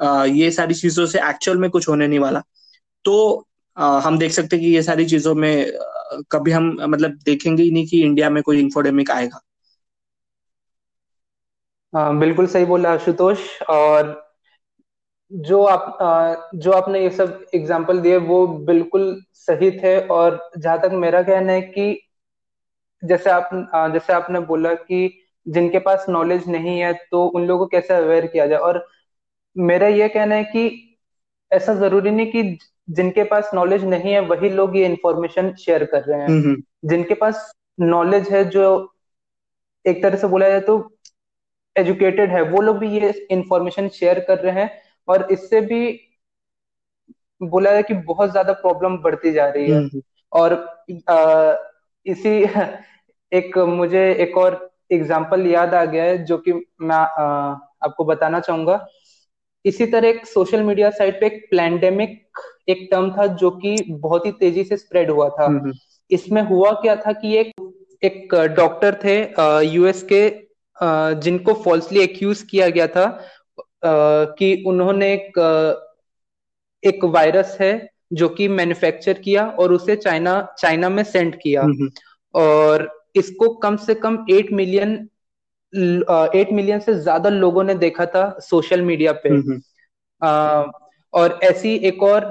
आ, 0.00 0.24
ये 0.24 0.50
सारी 0.50 0.74
चीज़ों 0.74 1.06
से 1.06 1.18
एक्चुअल 1.28 1.58
में 1.58 1.68
कुछ 1.70 1.88
होने 1.88 2.06
नहीं 2.06 2.18
वाला। 2.18 2.42
तो 3.04 3.14
आ, 3.76 3.98
हम 4.00 4.18
देख 4.18 4.32
सकते 4.32 4.56
हैं 4.56 4.64
कि 4.64 4.70
ये 4.70 4.82
सारी 4.82 5.04
चीज़ों 5.06 5.34
में 5.36 5.52
आ, 5.66 6.20
कभी 6.32 6.50
हम 6.52 6.76
मतलब 6.82 7.18
देखेंगे 7.24 7.62
ही 7.62 7.70
नहीं 7.70 7.86
कि 7.86 8.02
इंडिया 8.02 8.30
में 8.30 8.42
कोई 8.42 8.60
इंफोडेमिक 8.60 9.10
आएगा। 9.10 9.40
हाँ 11.92 12.18
बिल्कुल 12.18 12.46
सही 12.46 12.64
बोला 12.64 12.92
आशुतोष। 12.92 13.38
और 13.70 14.06
जो 15.32 15.62
आप 15.64 15.98
आ, 16.02 16.34
जो 16.54 16.72
आपने 16.72 17.02
ये 17.02 17.10
सब 17.10 17.44
एग्ज़ाम्पल 17.54 18.00
दिए 18.00 18.16
वो 18.18 18.46
बिल्कुल 18.66 19.22
सही 19.36 19.70
थे। 19.72 19.98
और 20.08 20.40
जहाँ 20.58 20.78
तक 20.80 20.90
मेरा 20.96 21.22
कहना 21.22 21.52
है 21.52 21.60
कि 21.62 21.90
जैसे 23.02 23.30
आप 23.30 23.50
जैसे 23.92 24.12
आपने 24.12 24.40
बोला 24.46 24.74
कि 24.74 25.08
जिनके 25.46 25.78
पास 25.80 26.06
नॉलेज 26.08 26.48
नहीं 26.48 26.78
है 26.80 26.92
तो 27.10 27.26
उन 27.28 27.46
लोगों 27.46 27.66
को 27.66 27.70
कैसे 27.70 27.94
अवेयर 27.94 28.26
किया 28.26 28.46
जाए? 28.46 28.58
और 28.58 28.86
मेरा 29.56 29.88
ये 29.88 30.08
कहना 30.08 30.34
है 30.34 30.44
कि 30.46 30.68
ऐसा 31.50 31.74
ज़रूरी 31.74 32.10
नहीं 32.10 32.30
कि 32.32 32.42
जिनके 32.88 33.24
पास 33.24 33.50
नॉलेज 33.54 33.84
नहीं 33.84 34.12
है 34.12 34.20
वही 34.20 34.48
लोग 34.48 34.76
ये 34.76 34.84
इंफॉर्मेशन 34.86 35.54
शेयर 35.54 35.84
कर 35.84 36.02
रहे 36.02 36.20
हैं। 36.20 36.28
हम्म, 36.28 36.42
हम्म। 36.42 36.88
जिनके 36.88 37.14
पास 37.14 37.52
नॉलेज 37.80 38.28
है 38.28 38.44
जो 38.44 38.94
एक 39.84 40.02
तरह 40.02 40.16
से 40.16 40.26
बोला 40.26 40.48
जाए 40.48 40.60
तो 40.60 40.76
एजुकेटेड 41.76 42.30
है 42.30 42.42
वो 42.42 42.60
लोग 42.60 42.78
भी 42.78 42.88
ये 42.98 43.10
इंफॉर्मेशन 43.30 43.88
शेयर 43.88 44.20
कर 44.20 44.38
रहे 44.38 44.60
हैं 44.60 44.70
और 45.08 45.28
इससे 45.32 45.60
भी 45.60 45.80
बोला 47.42 47.70
जाए 47.70 47.82
कि 47.82 47.94
बहुत 47.94 48.30
ज़्यादा 48.30 48.52
प्रॉब्लम 48.52 48.96
बढ़ती 48.98 49.32
जा 49.32 49.48
रही 49.48 49.70
है। 49.70 49.78
हम्म, 49.78 50.00
और 50.32 50.52
आ, 51.08 51.54
इसी 52.06 52.42
एक 53.32 53.58
मुझे 53.58 54.12
एक 54.12 54.36
और 54.36 54.70
एग्ज़ाम्पल 54.92 55.46
याद 55.46 55.74
आ 55.74 55.84
गया 55.84 56.04
है 56.04 56.24
जो 56.24 56.38
कि 56.38 56.52
मैं 56.80 56.96
आ, 56.96 57.24
आपको 57.82 58.04
बताना 58.04 58.40
चाहूँगा। 58.40 58.86
इसी 59.68 59.86
तरह 59.86 60.08
एक 60.08 60.26
सोशल 60.26 60.62
मीडिया 60.62 60.90
साइट 60.90 61.20
पे 61.20 61.26
एक 61.26 61.46
प्लैंडेमिक 61.50 62.38
एक 62.68 62.88
टर्म 62.90 63.10
था 63.10 63.26
जो 63.26 63.50
कि 63.50 63.76
बहुत 63.90 64.26
ही 64.26 64.32
तेज़ी 64.32 64.64
से 64.64 64.76
स्प्रेड 64.76 65.10
हुआ 65.10 65.28
था। 65.28 65.44
हम्म, 65.44 65.60
हम्म। 65.60 65.72
इसमें 66.10 66.42
हुआ 66.42 66.72
क्या 66.72 66.96
था 66.96 67.12
कि 67.12 67.36
एक 67.36 67.52
एक 68.02 68.34
डॉक्टर 68.34 68.98
थे 69.04 69.16
यूएस 69.66 70.02
के 70.12 70.22
जिनको 71.20 71.52
फॉल्सली 71.54 72.00
एक्यूज 72.00 72.42
किया 72.42 72.68
गया 72.68 72.86
था 72.86 73.06
कि 73.84 74.64
उन्होंने 74.66 75.12
एक 75.12 75.38
एक 76.82 77.04
वायरस 77.04 77.56
है 77.60 77.90
जो 78.12 78.28
कि 78.28 78.48
मैन्युफैक्चर 78.48 79.12
किया 79.12 79.46
और 79.46 79.72
उसे 79.72 79.96
चाइना 79.96 80.54
चाइना 80.58 80.88
में 80.88 81.02
सेंड 81.04 81.36
किया। 81.42 81.62
और 82.34 83.06
इसको 83.16 83.48
कम 83.54 83.76
से 83.76 83.94
कम 83.94 84.26
एट 84.30 84.52
मिलियन 84.52 85.08
एट 85.72 86.52
मिलियन 86.52 86.78
से 86.80 86.94
ज़्यादा 86.96 87.30
लोगों 87.30 87.64
ने 87.64 87.74
देखा 87.76 88.06
था 88.06 88.28
सोशल 88.42 88.82
मीडिया 88.82 89.12
पे। 89.24 89.28
आ, 90.22 90.64
और 91.14 91.38
ऐसी 91.42 91.74
एक 91.88 92.02
और 92.02 92.24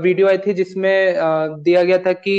वीडियो 0.00 0.28
आई 0.28 0.38
थी 0.38 0.54
जिसमें 0.54 1.14
दिया 1.62 1.82
गया 1.84 1.98
था 1.98 2.12
कि 2.14 2.36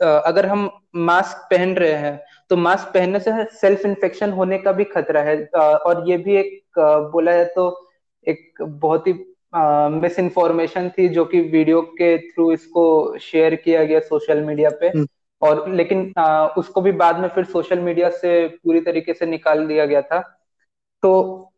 अगर 0.00 0.46
हम 0.46 0.68
मास्क 0.96 1.46
पहन 1.50 1.74
रहे 1.76 1.92
हैं 1.94 2.20
तो 2.50 2.56
मास्क 2.56 2.92
पहनने 2.94 3.20
से 3.20 3.44
सेल्फ 3.56 3.84
इन्फेक्शन 3.86 4.30
होने 4.32 4.58
का 4.58 4.72
भी 4.72 4.84
खतरा 4.86 5.22
है। 5.22 5.36
और 5.46 6.08
ये 6.08 6.16
भी 6.18 6.36
एक 6.36 6.78
बोला 7.12 7.32
जाए 7.32 7.44
तो 7.54 7.66
एक 8.26 8.62
बहुत 8.62 9.06
ही 9.06 9.12
मिस 9.92 10.18
इन्फॉर्मेशन 10.18 10.88
थी 10.98 11.08
जो 11.08 11.24
कि 11.24 11.40
वीडियो 11.42 11.80
के 11.92 12.16
थ्रू 12.20 12.50
इसको 12.52 12.84
शेयर 13.20 13.54
किया 13.54 13.84
गया 13.84 14.00
सोशल 14.00 14.42
मीडिया 14.44 14.70
पे। 14.80 14.88
हम्म। 14.88 15.06
और 15.42 15.68
लेकिन 15.72 16.12
आ, 16.18 16.46
उसको 16.48 16.80
भी 16.80 16.92
बाद 16.94 17.18
में 17.18 17.28
फिर 17.28 17.44
सोशल 17.44 17.80
मीडिया 17.80 18.10
से 18.12 18.46
पूरी 18.48 18.80
तरीके 18.80 19.14
से 19.14 19.26
निकाल 19.26 19.66
दिया 19.66 19.86
गया 19.86 20.02
था। 20.02 20.20
तो 21.02 21.52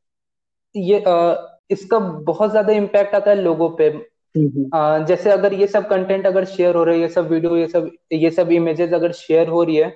ये 0.74 1.02
आ, 1.02 1.34
इसका 1.70 1.98
बहुत 1.98 2.50
ज़्यादा 2.50 2.72
इम्पैक्ट 2.72 3.14
आता 3.14 3.30
है 3.30 3.36
लोगों 3.36 3.68
पे। 3.80 3.88
आ, 4.74 4.98
जैसे 5.00 5.30
अगर 5.30 5.54
ये 5.54 5.66
सब 5.66 5.88
कंटेंट 5.88 6.26
अगर 6.26 6.44
शेयर 6.46 6.74
हो 6.76 6.84
रहा 6.84 6.94
है 6.94 7.00
ये 7.00 7.08
सब 7.08 7.28
वीडियो 7.30 7.56
ये 7.56 7.66
सब 7.68 7.90
ये 8.12 8.30
सब 8.30 8.50
इमेजेस 8.52 8.92
अगर 8.92 9.12
शेयर 9.14 9.48
हो 9.48 9.62
रही 9.62 9.76
है 9.76 9.88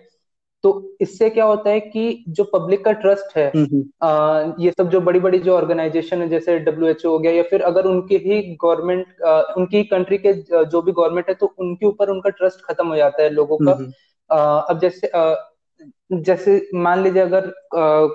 तो 0.64 0.70
इससे 1.00 1.28
क्या 1.30 1.44
होता 1.44 1.70
है 1.70 1.80
कि 1.80 2.24
जो 2.28 2.44
पब्लिक 2.44 2.84
का 2.84 2.92
ट्रस्ट 2.92 3.36
है 3.36 3.46
आ, 4.02 4.54
ये 4.58 4.70
सब 4.70 4.88
जो 4.90 5.00
बड़ी 5.00 5.20
बड़ी 5.20 5.38
जो 5.38 5.54
ऑर्गेनाइजेशन 5.56 6.22
है 6.22 6.28
जैसे 6.28 6.58
डब्ल्यू 6.58 6.88
एच 6.88 7.04
ओ 7.06 7.10
हो 7.10 7.18
गया 7.18 7.32
या 7.32 7.42
फिर 7.42 7.62
अगर 7.62 7.86
उनकी 7.86 8.16
ही 8.16 8.40
गवर्नमेंट 8.64 9.22
उनकी 9.56 9.82
कंट्री 9.84 10.18
के 10.18 10.32
जो 10.64 10.82
भी 10.82 10.92
गवर्नमेंट 10.92 11.28
है 11.28 11.34
तो 11.34 11.54
उनके 11.58 11.86
ऊपर 11.86 12.10
उनका 12.10 12.30
ट्रस्ट 12.30 12.64
खत्म 12.64 12.86
हो 12.88 12.96
जाता 12.96 13.22
है 13.22 13.30
लोगों 13.30 13.58
का। 13.58 13.78
आ, 14.30 14.58
अब 14.60 14.78
जैसे 14.80 15.06
आ, 15.06 15.34
जैसे 16.12 16.60
मान 16.74 17.02
लीजिए 17.02 17.22
अगर 17.22 17.52
आ, 17.76 18.08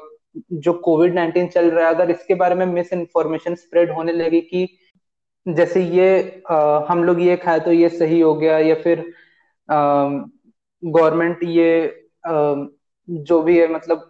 जो 0.54 0.74
कोविड 0.74 1.14
नाइन्टीन 1.16 1.48
चल 1.48 1.70
रहा 1.72 1.88
है 1.88 1.94
अगर 1.96 2.12
इसके 2.12 2.36
बारे 2.36 2.56
में 2.56 2.66
मिस 2.66 2.94
इन्फॉर्मेशन 2.94 3.56
स्प्रेड 3.56 3.92
होने 3.92 4.14
लगी 4.14 4.42
कि 4.42 4.68
जैसे 5.46 5.82
ये 5.84 6.42
आ, 6.52 6.86
हम 6.90 7.04
लोग 7.04 7.22
ये 7.22 7.36
खाए 7.38 7.60
तो 7.60 7.72
ये 7.72 7.90
सही 7.90 8.20
हो 8.20 8.34
गया 8.34 8.58
या 8.60 8.76
फिर 8.76 9.06
गवर्नमेंट 10.84 11.44
ये 11.44 11.70
जो 12.24 13.42
भी 13.42 13.58
है 13.60 13.68
मतलब 13.74 14.06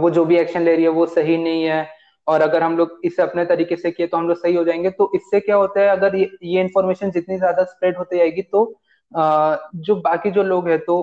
वो 0.00 0.10
जो 0.10 0.24
भी 0.24 0.36
एक्शन 0.38 0.62
ले 0.62 0.74
रही 0.74 0.84
है 0.84 0.90
वो 0.90 1.06
सही 1.08 1.36
नहीं 1.38 1.64
है। 1.64 1.86
और 2.26 2.40
अगर 2.40 2.62
हम 2.62 2.76
लोग 2.78 3.00
इसे 3.04 3.22
अपने 3.22 3.44
तरीके 3.44 3.76
से 3.76 3.90
किए 3.90 4.06
तो 4.06 4.16
हम 4.16 4.28
लोग 4.28 4.36
सही 4.38 4.54
हो 4.54 4.64
जाएँगे। 4.64 4.90
तो 4.90 5.10
इससे 5.14 5.40
क्या 5.40 5.56
होता 5.56 5.80
है 5.80 5.88
अगर 5.88 6.16
ये 6.16 6.30
ये 6.44 6.60
इन्फॉर्मेशन 6.60 7.10
जितनी 7.10 7.36
ज़्यादा 7.38 7.64
स्प्रेड 7.64 7.96
होती 7.98 8.18
जाएगी 8.18 8.42
तो 8.44 8.64
जो 9.12 9.94
बाकी 10.00 10.30
जो 10.30 10.42
लोग 10.44 10.68
हैं 10.68 10.78
तो 10.84 10.96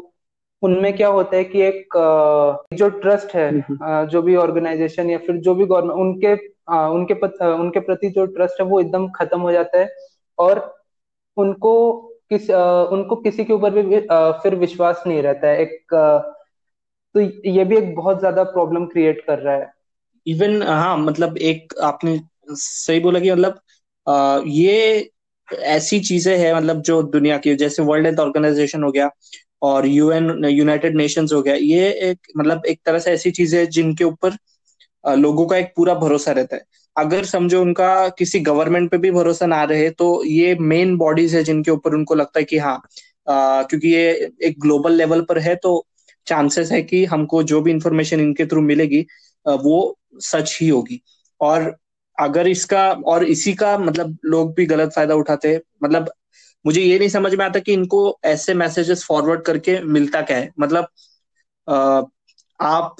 उनमें 0.63 0.95
क्या 0.97 1.07
होता 1.09 1.37
है 1.37 1.43
कि 1.43 1.61
एक 1.61 1.97
जो 2.73 2.89
ट्रस्ट 2.91 3.35
है 3.35 3.49
हम्म। 3.51 4.05
जो 4.07 4.21
भी 4.21 4.35
ऑर्गेनाइजेशन 4.37 5.09
या 5.09 5.17
फिर 5.17 5.37
जो 5.37 5.55
भी 5.55 5.65
गवर्नमेंट 5.65 5.99
उनके 5.99 6.33
उनके 6.91 7.13
पत, 7.15 7.33
उनके 7.41 7.79
प्रति 7.81 8.09
जो 8.09 8.25
ट्रस्ट 8.27 8.61
है 8.61 8.65
वो 8.67 8.79
एकदम 8.81 9.07
खत्म 9.11 9.39
हो 9.41 9.51
जाता 9.51 9.79
है। 9.79 9.89
और 10.37 10.59
उनको 11.37 11.73
किस 12.29 12.49
उनको 12.49 13.15
किसी 13.17 13.43
के 13.45 13.53
ऊपर 13.53 13.71
भी 13.73 13.99
फिर 14.43 14.55
विश्वास 14.57 15.03
नहीं 15.07 15.21
रहता 15.23 15.47
है। 15.47 15.61
एक 15.61 15.95
तो 17.15 17.21
ये 17.49 17.63
भी 17.65 17.77
एक 17.77 17.93
बहुत 17.95 18.19
ज़्यादा 18.19 18.43
प्रॉब्लम 18.45 18.85
क्रिएट 18.85 19.23
कर 19.27 19.39
रहा 19.39 19.55
है। 19.55 19.71
इवन 20.25 20.61
हाँ 20.63 20.97
मतलब 20.97 21.37
एक 21.39 21.73
आपने 21.83 22.19
सही 22.51 22.99
बोला 22.99 23.19
कि 23.19 23.31
मतलब 23.31 23.59
ये 24.49 25.09
ऐसी 25.69 25.99
चीज़ें 26.01 26.37
हैं 26.37 26.53
मतलब 26.53 26.81
जो 26.81 27.01
दुनिया 27.05 27.37
की 27.37 27.55
जैसे 27.55 27.83
वर्ल्ड 27.83 28.05
हेल्थ 28.05 28.19
ऑर्गेनाइजेशन 28.19 28.83
हो 28.83 28.91
गया 28.91 29.09
और 29.63 29.85
यूएन 29.87 30.45
यूनाइटेड 30.45 30.95
नेशंस 30.97 31.33
हो 31.33 31.41
गया 31.41 31.55
ये 31.55 31.89
एक 32.09 32.27
मतलब 32.37 32.65
एक 32.65 32.79
तरह 32.85 32.99
से 32.99 33.11
ऐसी 33.11 33.31
चीज़ें 33.31 33.59
है 33.59 33.65
जिनके 33.69 34.03
ऊपर 34.03 34.37
लोगों 35.03 35.45
का 35.47 35.57
एक 35.57 35.73
पूरा 35.75 35.93
भरोसा 35.95 36.31
रहता 36.31 36.55
है। 36.55 36.61
अगर 36.95 37.25
समझो 37.25 37.61
उनका 37.61 38.07
किसी 38.09 38.39
गवर्नमेंट 38.41 38.89
पे 38.91 38.97
भी 38.97 39.11
भरोसा 39.11 39.45
ना 39.45 39.63
रहे 39.63 39.89
तो 39.93 40.07
ये 40.25 40.55
मेन 40.63 40.95
बॉडीज 40.97 41.35
है 41.35 41.43
जिनके 41.43 41.71
ऊपर 41.71 41.93
उनको 41.95 42.15
लगता 42.15 42.39
है 42.39 42.45
कि 42.45 42.57
हाँ 42.57 42.75
आ, 43.29 43.63
क्योंकि 43.63 43.89
ये 43.89 44.09
एक 44.43 44.59
ग्लोबल 44.61 44.93
लेवल 44.93 45.21
पर 45.29 45.39
है 45.39 45.55
तो 45.55 45.85
चांसेस 46.27 46.71
है 46.71 46.81
कि 46.81 47.03
हमको 47.05 47.41
जो 47.43 47.61
भी 47.61 47.71
इंफॉर्मेशन 47.71 48.19
इनके 48.19 48.45
थ्रू 48.45 48.61
मिलेगी 48.61 49.05
वो 49.45 49.97
सच 50.23 50.57
ही 50.61 50.67
होगी। 50.69 51.01
और 51.41 51.75
अगर 52.17 52.47
इसका, 52.47 52.89
और 52.91 53.23
इसी 53.23 53.53
का 53.53 53.77
मतलब 53.77 54.17
लोग 54.25 54.53
भी 54.55 54.65
गलत 54.65 54.91
फ़ायदा 54.95 55.15
उठाते 55.15 55.53
हैं। 55.53 55.61
मतलब 55.83 56.11
मुझे 56.65 56.81
ये 56.81 56.97
नहीं 56.99 57.09
समझ 57.09 57.33
में 57.35 57.45
आता 57.45 57.59
कि 57.59 57.73
इनको 57.73 58.17
ऐसे 58.25 58.53
मैसेजेस 58.53 59.03
फॉरवर्ड 59.03 59.41
करके 59.45 59.79
मिलता 59.83 60.21
क्या 60.21 60.37
है। 60.37 60.51
मतलब 60.59 60.87
आप 62.59 62.95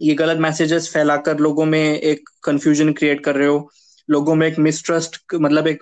ये 0.00 0.14
गलत 0.14 0.38
मैसेजेस 0.38 0.88
फैलाकर 0.92 1.38
लोगों 1.38 1.64
में 1.64 1.80
एक 1.80 2.28
कंफ्यूजन 2.44 2.92
क्रिएट 2.92 3.24
कर 3.24 3.36
रहे 3.36 3.48
हो। 3.48 3.68
लोगों 4.08 4.34
में 4.34 4.46
एक 4.46 4.58
मिसट्रस्ट 4.58 5.16
मतलब 5.34 5.66
एक 5.66 5.78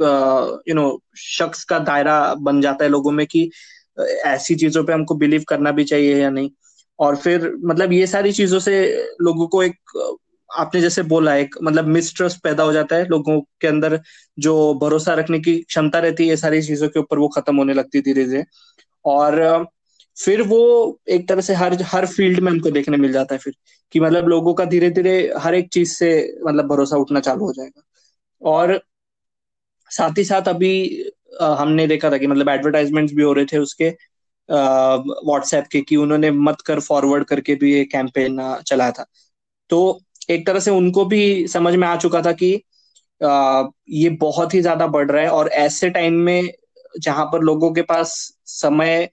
यू 0.68 0.74
नो 0.74 0.86
शख्स 1.18 1.64
का 1.64 1.78
दायरा 1.78 2.34
बन 2.34 2.60
जाता 2.60 2.84
है 2.84 2.90
लोगों 2.90 3.12
में 3.12 3.26
कि 3.26 3.50
ऐसी 4.26 4.54
चीज़ों 4.54 4.84
पे 4.84 4.92
हमको 4.92 5.14
बिलीव 5.14 5.44
करना 5.48 5.70
भी 5.72 5.84
चाहिए 5.84 6.16
या 6.22 6.30
नहीं। 6.30 6.50
और 6.98 7.16
फिर 7.16 7.52
मतलब 7.64 7.92
ये 7.92 8.06
सारी 8.06 8.32
चीज़ों 8.32 8.58
से 8.60 8.74
लोगों 9.22 9.46
को 9.48 9.62
एक, 9.62 9.76
आपने 10.50 10.80
जैसे 10.80 11.02
बोला, 11.04 11.34
एक 11.36 11.54
मतलब 11.62 11.86
मिसट्रस्ट 11.88 12.42
पैदा 12.42 12.62
हो 12.62 12.72
जाता 12.72 12.96
है। 12.96 13.06
लोगों 13.08 13.40
के 13.60 13.68
अंदर 13.68 14.00
जो 14.38 14.74
भरोसा 14.74 15.14
रखने 15.14 15.38
की 15.40 15.56
क्षमता 15.58 15.98
रहती 15.98 16.22
है, 16.24 16.28
ये 16.30 16.36
सारी 16.36 16.62
चीज़ों 16.62 16.88
के 16.88 17.00
ऊपर 17.00 17.18
वो 17.18 17.28
खत्म 17.28 17.56
होने 17.56 17.74
लगती 17.74 18.00
धीरे 18.02 18.24
धीरे 18.24 18.44
और, 19.04 19.66
फिर 20.16 20.42
वो 20.42 20.60
एक 21.08 21.28
तरह 21.28 21.40
से 21.40 21.54
हर 21.54 21.76
हर 21.84 22.06
फ़ील्ड 22.06 22.40
में 22.40 22.50
हमको 22.52 22.70
देखने 22.70 22.96
मिल 22.96 23.12
जाता 23.12 23.34
है 23.34 23.38
फिर, 23.38 23.54
कि 23.92 24.00
मतलब 24.00 24.28
लोगों 24.28 24.54
का 24.54 24.64
धीरे 24.64 24.90
धीरे 24.90 25.16
हर 25.38 25.54
एक 25.54 25.68
चीज़ 25.72 25.92
से 25.94 26.10
मतलब 26.46 26.66
भरोसा 26.68 26.96
उठना 26.96 27.20
चालू 27.20 27.46
हो 27.46 27.52
जाएगा। 27.52 27.82
और 28.42 28.80
साथ 29.90 30.18
ही 30.18 30.24
साथ 30.24 30.48
अभी 30.48 30.72
हमने 31.42 31.86
देखा 31.86 32.10
था 32.10 32.18
कि 32.18 32.26
मतलब 32.26 32.48
एडवर्टाइजमेंट्स 32.48 33.14
भी 33.14 33.22
हो 33.22 33.32
रहे 33.32 33.44
थे 33.52 33.58
उसके 33.58 33.88
व्हाट्सएप 34.48 35.64
के 35.72 35.80
कि 35.82 35.96
उन्होंने 35.96 36.30
मत 36.30 36.60
कर 36.66 36.80
फॉरवर्ड 36.80 37.24
करके 37.24 37.54
भी 37.54 37.72
ये 37.74 37.84
कैंपेन 37.86 38.38
चलाया 38.66 38.90
था। 38.92 39.04
तो 39.70 40.00
एक 40.30 40.46
तरह 40.46 40.60
से 40.60 40.70
उनको 40.72 41.04
भी 41.06 41.46
समझ 41.48 41.74
में 41.76 41.86
आ 41.88 41.96
चुका 41.98 42.22
था 42.22 42.32
कि 42.34 42.54
आ, 43.20 43.64
ये 43.90 44.08
बहुत 44.20 44.54
ही 44.54 44.60
ज़्यादा 44.60 44.86
बढ़ 44.88 45.10
रहा 45.10 45.22
है 45.22 45.28
और 45.30 45.48
ऐसे 45.58 45.90
टाइम 45.90 46.14
में 46.22 46.50
जहाँ 46.96 47.24
पर 47.26 47.42
लोगों 47.42 47.72
के 47.74 47.82
पास 47.84 48.14
समय 48.48 49.08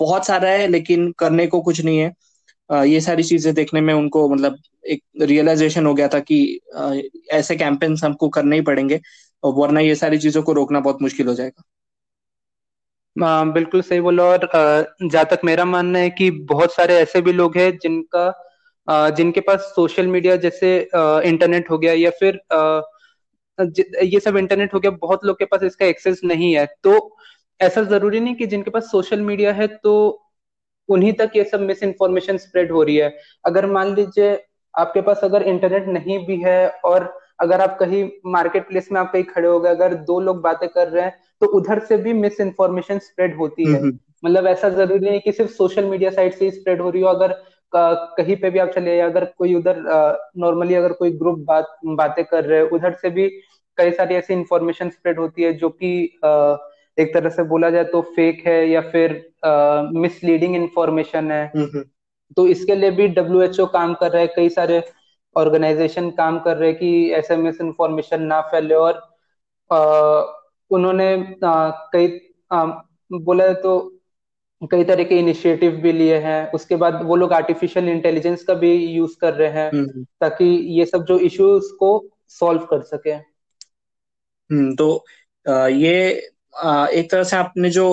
बहुत 0.00 0.26
सारा 0.26 0.50
है 0.50 0.66
लेकिन 0.68 1.10
करने 1.18 1.46
को 1.46 1.60
कुछ 1.62 1.80
नहीं 1.82 1.98
है। 1.98 2.12
आ, 2.70 2.82
ये 2.84 3.00
सारी 3.00 3.22
चीज़ें 3.24 3.54
देखने 3.54 3.80
में 3.80 3.92
उनको 3.94 4.28
मतलब 4.28 4.58
एक 4.84 5.02
रियलाइजेशन 5.22 5.86
हो 5.86 5.94
गया 5.94 6.08
था 6.08 6.20
कि 6.22 6.60
आ, 6.76 6.92
ऐसे 7.32 7.56
कैंपेन्स 7.56 8.04
हमको 8.04 8.28
करने 8.30 8.56
ही 8.56 8.62
पड़ेंगे। 8.64 9.00
वरना 9.44 9.80
ये 9.80 9.94
सारी 9.94 10.18
चीज़ों 10.18 10.42
को 10.42 10.52
रोकना 10.52 10.80
बहुत 10.80 11.02
मुश्किल 11.02 11.28
हो 11.28 11.34
जाएगा। 11.34 11.62
आ, 13.16 13.44
बिल्कुल 13.44 13.82
सही 13.82 14.00
बोला 14.00 14.24
और 14.24 14.48
जहाँ 15.02 15.24
तक 15.30 15.40
मेरा 15.44 15.64
मानना 15.64 15.98
है 15.98 16.10
कि 16.10 16.30
बहुत 16.50 16.72
सारे 16.74 16.94
ऐसे 16.96 17.20
भी 17.20 17.32
लोग 17.32 17.56
हैं 17.58 17.70
जिनका 17.78 18.26
आ, 18.88 19.08
जिनके 19.10 19.40
पास 19.40 19.60
सोशल 19.76 20.06
मीडिया 20.06 20.36
जैसे 20.36 20.68
आ, 20.96 21.20
इंटरनेट 21.22 21.70
हो 21.70 21.78
गया 21.78 21.92
या 21.92 22.10
फिर 22.20 22.40
ये 24.04 24.20
सब 24.20 24.36
इंटरनेट 24.36 24.74
हो 24.74 24.80
गया 24.80 24.90
बहुत 25.02 25.24
लोग 25.24 25.38
के 25.38 25.44
पास 25.44 25.62
इसका 25.62 25.86
एक्सेस 25.86 26.20
नहीं 26.24 26.54
है। 26.56 26.66
तो 26.84 27.16
ऐसा 27.60 27.82
ज़रूरी 27.82 28.20
नहीं 28.20 28.34
कि 28.34 28.46
जिनके 28.46 28.70
पास 28.70 28.90
सोशल 28.90 29.20
मीडिया 29.20 29.52
है 29.52 29.66
तो 29.76 29.92
उन्हीं 30.88 31.12
तक 31.12 31.32
ये 31.36 31.44
सब 31.44 31.60
मिस 31.60 31.82
इन्फॉर्मेशन 31.82 32.36
स्प्रेड 32.38 32.72
हो 32.72 32.82
रही 32.82 32.96
है। 32.96 33.10
अगर 33.44 33.66
मान 33.66 33.94
लीजिए 33.94 34.32
आपके 34.74 35.00
पास 35.00 35.20
अगर 35.24 35.42
इंटरनेट 35.42 35.86
नहीं 35.88 36.18
भी 36.26 36.36
है 36.42 36.68
और 36.84 37.04
अगर 37.42 37.60
आप 37.60 37.76
कहीं 37.78 38.08
मार्केट 38.32 38.66
प्लेस 38.68 38.88
में 38.92 39.00
आप 39.00 39.12
कहीं 39.12 39.24
खड़े 39.24 39.48
हो 39.48 39.58
गए 39.60 39.70
अगर 39.70 39.94
दो 40.04 40.18
लोग 40.20 40.40
बातें 40.42 40.68
कर 40.68 40.88
रहे 40.88 41.04
हैं 41.04 41.14
तो 41.40 41.46
उधर 41.56 41.78
से 41.84 41.96
भी 41.96 42.12
मिस 42.14 42.40
इन्फॉर्मेशन 42.40 42.98
स्प्रेड 43.00 43.36
होती 43.36 43.64
है। 43.64 43.82
मतलब 44.22 44.46
ऐसा 44.46 44.68
ज़रूरी 44.68 45.08
नहीं 45.08 45.20
कि 45.20 45.32
सिर्फ़ 45.32 45.50
सोशल 45.52 45.84
मीडिया 45.84 46.10
साइट 46.10 46.34
से 46.34 46.44
ही 46.44 46.50
स्प्रेड 46.50 46.80
हो 46.80 46.90
रही 46.90 47.02
हो। 47.02 47.08
अगर 47.08 47.32
कहीं 47.72 48.36
पे 48.36 48.50
भी 48.50 48.58
आप 48.58 48.68
चले 48.68 48.98
अगर 49.00 49.24
कोई 49.38 49.54
उधर 49.54 49.82
नॉर्मली 50.38 50.74
अगर 50.74 50.92
कोई 50.92 51.10
ग्रुप 51.12 51.38
बात 51.38 51.76
बातें 51.96 52.24
कर 52.24 52.44
रहे 52.44 52.58
हैं 52.58 52.68
उधर 52.70 52.92
से 52.92 53.10
भी 53.10 53.28
कई 53.78 53.90
सारी 53.90 54.14
ऐसी 54.14 54.32
इंफॉर्मेशन 54.34 54.90
स्प्रेड 54.90 55.18
होती 55.18 55.42
है 55.42 55.52
जो 55.52 55.68
कि 55.68 55.92
एक 56.98 57.14
तरह 57.14 57.30
से 57.30 57.42
बोला 57.44 57.70
जाए 57.70 57.84
तो 57.84 58.00
फेक 58.16 58.46
है 58.46 58.68
या 58.68 58.80
फिर 58.90 59.12
मिसलीडिंग 59.96 60.56
इंफॉर्मेशन 60.56 61.30
है। 61.32 61.46
तो 62.36 62.46
इसके 62.46 62.74
लिए 62.74 62.90
भी 62.90 63.08
WHO 63.14 63.66
काम 63.72 63.94
कर 63.94 64.10
रहा 64.10 64.20
है। 64.22 64.26
कई 64.36 64.48
सारे 64.48 64.82
ऑर्गेनाइजेशन 65.36 66.10
काम 66.10 66.38
कर 66.38 66.56
रहे 66.56 66.72
कि 66.72 67.10
ऐसे 67.10 67.36
मिस 67.36 67.60
इन्फॉर्मेशन 67.60 68.22
ना 68.22 68.40
फैले 68.40 68.74
और 68.74 69.02
आ, 69.70 69.78
उन्होंने 70.70 71.12
आ, 71.44 71.70
कई 71.92 72.20
आ, 72.50 72.64
बोला 73.10 73.52
तो 73.52 73.78
कई 74.62 74.84
तरह 74.84 75.04
के 75.04 75.18
इनिशिएटिव 75.18 75.76
भी 75.76 75.92
लिए 75.92 76.18
हैं 76.18 76.50
उसके 76.52 76.76
बाद 76.76 77.02
वो 77.02 77.16
लोग 77.16 77.32
आर्टिफिशियल 77.32 77.88
इंटेलिजेंस 77.88 78.42
का 78.44 78.54
भी 78.54 78.74
यूज़ 78.74 79.16
कर 79.20 79.34
रहे 79.34 79.48
हैं 79.48 79.70
हम्म, 79.72 79.84
हम्म। 79.84 80.04
ताकि 80.20 80.44
ये 80.78 80.84
सब 80.86 81.04
जो 81.04 81.18
इश्यूज़ 81.18 81.72
को 81.72 81.90
सॉल्व 82.28 82.66
कर 82.70 82.82
सके 82.82 83.10
हम्म 83.10 84.74
तो 84.74 85.04
ये 85.68 85.94
एक 86.92 87.08
तरह 87.10 87.22
से 87.22 87.36
आपने 87.36 87.70
जो 87.70 87.86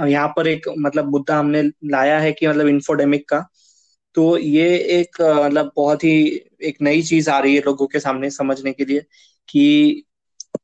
यहाँ 0.00 0.28
पर 0.28 0.46
एक 0.46 0.68
मतलब 0.78 1.08
मुद्दा 1.10 1.38
हमने 1.38 1.62
लाया 1.84 2.18
है 2.18 2.32
कि 2.32 2.46
मतलब 2.46 2.66
इंफोडेमिक 2.66 3.28
का 3.28 3.38
तो 4.16 4.38
ये 4.38 4.68
एक 5.00 5.20
मतलब 5.22 5.72
बहुत 5.76 6.04
ही 6.04 6.12
एक 6.62 6.76
नई 6.82 7.02
चीज़ 7.02 7.30
आ 7.30 7.38
रही 7.38 7.54
है 7.56 7.62
लोगों 7.66 7.86
के 7.86 8.00
सामने 8.00 8.30
समझने 8.30 8.72
के 8.72 8.84
लिए 8.84 9.04
कि 9.48 10.04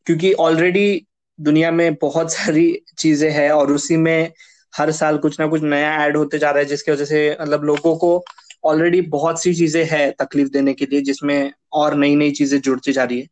क्योंकि 0.06 0.32
ऑलरेडी 0.32 1.06
दुनिया 1.38 1.70
में 1.70 1.94
बहुत 1.94 2.32
सारी 2.32 2.82
चीज़ें 2.98 3.30
हैं 3.30 3.50
और 3.50 3.72
उसी 3.72 3.96
में 3.96 4.32
हर 4.74 4.92
साल 4.92 5.18
कुछ 5.18 5.40
ना 5.40 5.46
कुछ 5.46 5.62
नया 5.62 6.04
ऐड 6.06 6.16
होते 6.16 6.38
जा 6.38 6.50
रहा 6.50 6.58
है 6.58 6.64
जिसकी 6.64 6.92
वजह 6.92 7.04
से 7.04 7.36
मतलब 7.42 7.64
लोगों 7.64 7.96
को 7.96 8.24
ऑलरेडी 8.64 9.00
बहुत 9.00 9.42
सी 9.42 9.54
चीज़ें 9.54 9.84
हैं 9.84 10.12
तकलीफ़ 10.12 10.48
देने 10.48 10.74
के 10.74 10.86
लिए 10.86 11.00
जिसमें 11.00 11.52
और 11.72 11.94
नई 11.94 12.16
नई 12.16 12.30
चीज़ें 12.30 12.60
जुड़ती 12.60 12.92
जा 12.92 13.04
रही 13.04 13.20
है। 13.20 13.26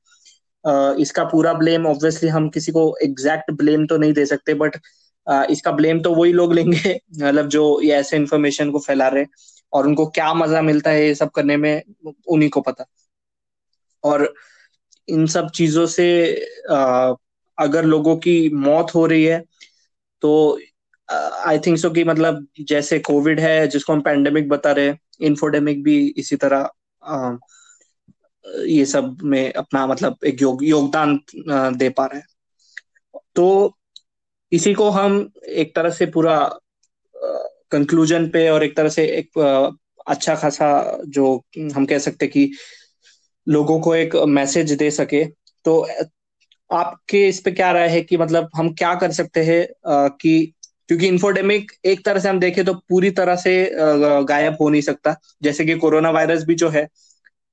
uh, 0.65 1.01
इसका 1.01 1.25
पूरा 1.25 1.53
ब्लेम 1.55 1.87
ऑब्वियसली 1.87 2.29
हम 2.29 2.49
किसी 2.49 2.73
को 2.73 2.97
एग्जैक्ट 3.03 3.51
ब्लेम 3.53 3.87
तो 3.87 3.97
नहीं 3.97 4.13
दे 4.13 4.27
सकते 4.27 4.55
बट 4.55 4.77
uh, 5.27 5.45
इसका 5.45 5.73
ब्लेम 5.73 6.01
तो 6.01 6.15
वही 6.15 6.33
लोग 6.33 6.55
लेंगे 6.55 7.01
मतलब 7.23 7.49
जो 7.49 7.81
ये 7.81 7.93
ऐसे 7.93 8.17
इन्फॉर्मेशन 8.17 8.71
को 8.71 8.79
फैला 8.79 9.09
रहे 9.09 9.25
और 9.73 9.87
उनको 9.87 10.07
क्या 10.07 10.33
मज़ा 10.35 10.63
मिलता 10.63 10.91
है 10.91 11.07
ये 11.07 11.15
सब 11.15 11.31
करने 11.31 11.57
में 11.57 11.83
उन्हीं 12.29 12.51
को 12.51 12.61
पता। 12.61 12.85
और 14.05 14.35
इन 15.09 15.27
सब 15.27 15.51
चीज़ों 15.51 15.87
से 15.87 16.07
uh, 16.73 17.17
अगर 17.59 17.85
लोगों 17.85 18.17
की 18.17 18.51
मौत 18.51 18.95
हो 18.95 19.07
रही 19.07 19.25
है 19.25 19.45
तो 20.23 20.61
आई 21.47 21.59
थिंक 21.59 21.79
सो 21.79 21.91
कि 21.91 22.05
मतलब 22.05 22.47
जैसे 22.61 22.99
कोविड 22.99 23.41
है 23.41 23.69
जिसको 23.69 23.93
हम 23.93 24.01
पैंडेमिक 24.01 24.49
बता 24.49 24.73
रहे 24.73 24.87
हैं 24.87 24.99
इन्फोडेमिक 25.21 25.83
भी 25.83 26.15
इसी 26.17 26.37
तरह 26.37 26.69
आ, 27.03 27.37
ये 28.67 28.85
सब 28.87 29.19
में 29.23 29.53
अपना 29.53 29.87
मतलब 29.87 30.17
एक 30.27 30.43
योग 30.43 30.65
योगदान 30.65 31.21
दे 31.77 31.89
पा 31.91 32.07
रहे 32.07 32.19
हैं। 32.19 32.27
तो 33.37 33.77
इसी 34.53 34.75
को 34.75 34.89
हम 34.91 35.33
एक 35.49 35.75
तरह 35.75 35.91
से 35.91 36.07
पूरा 36.07 36.39
कंक्लूजन 37.73 38.29
पे 38.29 38.49
और 38.49 38.65
एक 38.65 38.77
तरह 38.77 38.89
से 38.89 39.05
एक 39.09 39.39
अच्छा 40.07 40.35
खासा 40.35 40.71
जो 41.09 41.35
हम 41.75 41.87
कह 41.87 41.99
सकते 41.99 42.27
कि 42.27 42.51
लोगों 43.47 43.81
को 43.81 43.95
एक 43.95 44.17
मैसेज 44.29 44.73
दे 44.73 44.91
सके। 44.91 45.25
तो 45.65 45.81
आपके 46.71 47.27
इस 47.29 47.41
पे 47.41 47.51
क्या 47.51 47.71
राय 47.73 47.89
है 47.89 48.01
कि 48.03 48.17
मतलब 48.17 48.49
हम 48.57 48.73
क्या 48.75 48.95
कर 48.95 49.13
सकते 49.13 49.43
हैं 49.45 49.67
कि 50.17 50.53
क्योंकि 50.89 51.07
इन्फोडेमिक 51.09 51.73
एक 51.85 52.05
तरह 52.05 52.21
से 52.21 52.29
हम 52.29 52.39
देखें 52.41 52.65
तो 52.65 52.75
पूरी 52.89 53.11
तरह 53.11 53.37
से 53.37 53.53
गायब 54.29 54.57
हो 54.61 54.69
नहीं 54.69 54.83
सकता। 54.83 55.15
जैसे 55.43 55.65
कि 55.65 55.75
कोरोना 55.79 56.11
वायरस 56.11 56.45
भी 56.45 56.55
जो 56.55 56.69
है 56.69 56.87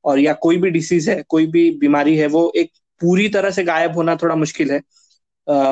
और 0.06 0.20
या 0.20 0.34
कोई 0.34 0.58
भी 0.58 0.70
डिसीज 0.70 1.10
है, 1.10 1.22
कोई 1.30 1.46
भी 1.48 1.70
बीमारी 1.80 2.18
है, 2.18 2.28
वो 2.28 2.52
एक 2.56 2.72
पूरी 3.02 3.28
तरह 3.30 3.52
से 3.52 3.64
गायब 3.64 3.96
होना 3.96 4.16
थोड़ा 4.16 4.36
मुश्किल 4.36 4.72
है। 4.72 4.82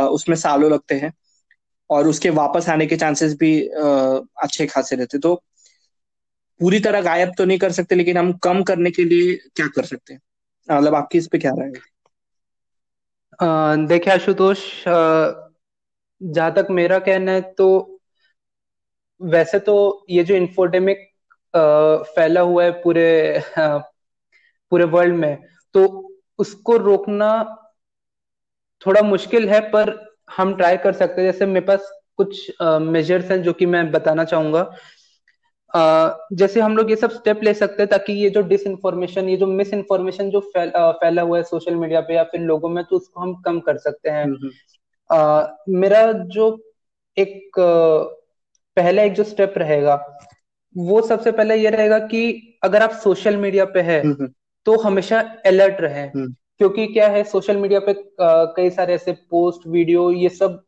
उसमें 0.08 0.36
सालों 0.38 0.72
लगते 0.72 0.96
हैं। 0.96 1.12
और 1.90 2.08
उसके 2.08 2.30
वापस 2.32 2.70
आने 2.70 2.86
के 2.88 2.96
चांसेस 2.98 3.36
भी 3.38 3.60
अच्छे 3.68 4.66
खासे 4.68 4.96
रहते। 4.96 5.18
तो 5.20 5.36
पूरी 6.60 6.80
तरह 6.80 7.02
गायब 7.02 7.32
तो 7.38 7.46
नहीं 7.46 7.58
कर 7.60 7.72
सकते, 7.72 7.96
लेकिन 7.96 8.18
हम 8.18 8.32
कम 8.44 8.62
करने 8.64 8.92
के 8.92 9.04
लिए 9.04 9.36
क्या 9.56 9.68
कर 9.68 9.86
सकते 9.86 10.14
हैं? 10.14 10.22
मतलब 10.70 10.96
आपकी 10.96 11.18
इस 11.18 11.28
पे 11.28 11.38
क्या 11.38 11.52
राय 11.52 11.68
है? 11.68 11.82
देखिए 13.88 14.14
आशुतोष 14.14 14.60
जहाँ 14.88 16.54
तक 16.54 16.68
मेरा 16.72 17.00
कहना 17.00 17.32
है 17.32 17.42
तो 17.54 17.68
वैसे 19.22 19.60
तो 19.60 20.06
ये 20.10 20.24
जो 20.24 20.36
इंफोडेमिक 20.36 21.08
फैला 22.16 22.42
हुआ 22.42 22.64
है 22.64 22.72
पूरे 22.82 23.42
पूरे 23.58 24.86
वर्ल्ड 24.86 25.16
में 25.16 25.38
तो 25.76 25.84
उसको 26.40 26.78
रोकना 26.78 27.32
थोड़ा 28.82 29.02
मुश्किल 29.02 29.50
है, 29.50 29.60
पर 29.62 30.15
हम 30.30 30.56
ट्राई 30.56 30.78
कर 30.78 30.94
सकते 30.94 31.22
हैं 31.22 31.32
जैसे 31.32 31.46
मेरे 31.46 31.66
पास 31.66 31.92
कुछ 32.18 32.52
मेजर्स 32.62 33.32
हैं 33.32 33.42
जो 33.44 33.54
कि 33.54 33.66
मैं 33.66 33.92
बताना 33.92 34.24
चाहूँगा 34.24 34.70
uh, 35.74 36.38
जैसे 36.38 36.62
हम 36.62 36.78
लोग 36.78 36.90
ये 36.90 36.96
सब 36.96 37.12
स्टेप 37.12 37.44
ले 37.44 37.54
सकते 37.54 37.84
हैं 37.84 37.90
ताकि 37.90 38.14
ये 38.14 38.30
जो 38.30 38.42
डिस 38.42 38.68
इन्फॉर्मेशन 38.68 39.30
ये 39.30 39.38
जो 39.38 39.48
मिस 39.48 39.74
इन्फॉर्मेशन 39.74 40.30
जो 40.30 40.40
फैल, 40.40 40.72
फैला 40.76 41.22
हुआ 41.22 41.38
है 41.38 41.44
सोशल 41.44 41.76
मीडिया 41.76 42.02
पे 42.02 42.14
या 42.14 42.24
फिर 42.24 42.42
लोगों 42.42 42.70
में 42.70 42.84
तो 42.84 42.96
उसको 42.96 43.22
हम 43.22 43.34
कम 43.36 43.60
कर 43.60 43.78
सकते 43.78 44.10
हैं 44.10 44.26
हम्म। 44.26 45.80
मेरा 45.80 46.12
जो 46.12 46.74
एक 47.18 47.52
पहला 48.78 49.04
एक 49.04 49.14
जो 49.14 49.24
स्टेप 49.24 49.54
रहेगा 49.58 49.96
वो 50.78 51.02
सबसे 51.02 51.32
पहले 51.32 51.56
ये 51.56 51.70
रहेगा 51.70 52.00
कि 52.00 52.24
अगर 52.64 52.84
आप 52.84 52.92
सोशल 52.92 53.38
मीडिया 53.38 53.66
पे 53.66 53.82
है 53.82 54.02
हम्म। 54.02 54.28
तो 54.66 54.78
हमेशा 54.78 55.20
अलर्ट 55.46 55.82
रहे। 55.82 56.08
क्योंकि 56.60 56.86
क्या 56.88 57.08
है 57.10 57.24
सोशल 57.26 57.58
मीडिया 57.58 57.80
पे 57.82 57.94
कई 58.56 58.70
सारे 58.70 58.94
ऐसे 58.96 59.12
पोस्ट 59.32 59.68
वीडियो 59.68 60.10
ये 60.14 60.30
सब 60.32 60.62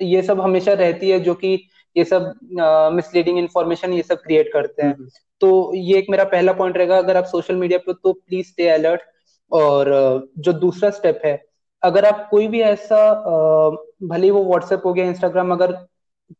ये 0.00 0.22
सब 0.22 0.40
हमेशा 0.40 0.72
रहती 0.74 1.10
है 1.10 1.18
जो 1.20 1.34
कि 1.34 1.54
ये 1.96 2.04
सब 2.04 2.32
मिसलीडिंग 2.94 3.38
इन्फॉर्मेशन 3.38 3.92
ये 3.92 4.02
सब 4.02 4.18
क्रिएट 4.22 4.52
करते 4.52 4.82
हैं। 4.82 4.94
तो 5.40 5.74
ये 5.76 5.98
एक 5.98 6.06
मेरा 6.10 6.24
पहला 6.24 6.52
पॉइंट 6.52 6.76
रहेगा। 6.76 6.98
अगर 6.98 7.16
आप 7.16 7.24
सोशल 7.24 7.56
मीडिया 7.56 7.78
पे 7.86 7.92
तो 7.94 8.12
प्लीज़ 8.12 8.46
स्टे 8.48 8.68
अलर्ट 8.68 9.00
और 9.52 9.88
जो 10.38 10.52
दूसरा 10.54 10.90
स्टेप 10.90 11.20
है 11.24 11.34
अगर 11.82 12.04
आप 12.04 12.26
कोई 12.30 12.46
भी 12.48 12.60
ऐसा 12.62 12.98
भले 14.04 14.30
वो 14.30 14.44
व्हाट्सएप 14.44 14.82
हो 14.86 14.92
गया 14.92 15.04
इंस्टाग्राम 15.06 15.52
अगर 15.52 15.72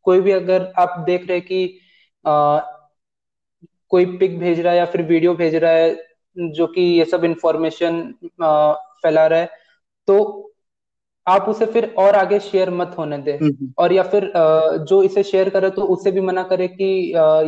कोई 0.04 0.20
भी 0.20 0.30
अगर 0.32 0.72
आप 0.78 0.98
देख 1.06 1.28
रहे 1.28 1.40
कि 1.40 1.64
आ, 2.24 2.60
कोई 3.90 4.06
पिक 4.18 4.38
भेज 4.38 4.60
रहा 4.60 4.72
है 4.72 4.78
या 4.78 4.84
फिर 4.86 5.02
वीडियो 5.02 5.34
भेज 5.34 5.54
रहा 5.54 5.72
है 5.72 5.90
जो 6.36 6.66
कि 6.66 6.80
ये 6.80 7.04
सब 7.04 7.24
इंफॉर्मेशन 7.24 8.14
फैला 9.02 9.26
रहा 9.26 9.38
है 9.38 9.50
तो 10.06 10.48
आप 11.26 11.48
उसे 11.48 11.66
फिर 11.66 11.94
और 11.98 12.14
आगे 12.14 12.38
शेयर 12.40 12.70
मत 12.70 12.94
होने 12.98 13.18
दें 13.18 13.32
हम्म, 13.32 13.46
हम्म। 13.46 13.72
और 13.78 13.92
या 13.92 14.02
फिर 14.02 14.32
जो 14.88 15.02
इसे 15.02 15.22
शेयर 15.22 15.48
करे 15.50 15.70
तो 15.70 15.82
उसे 15.82 16.10
भी 16.10 16.20
मना 16.20 16.42
करे 16.42 16.68
कि 16.68 16.84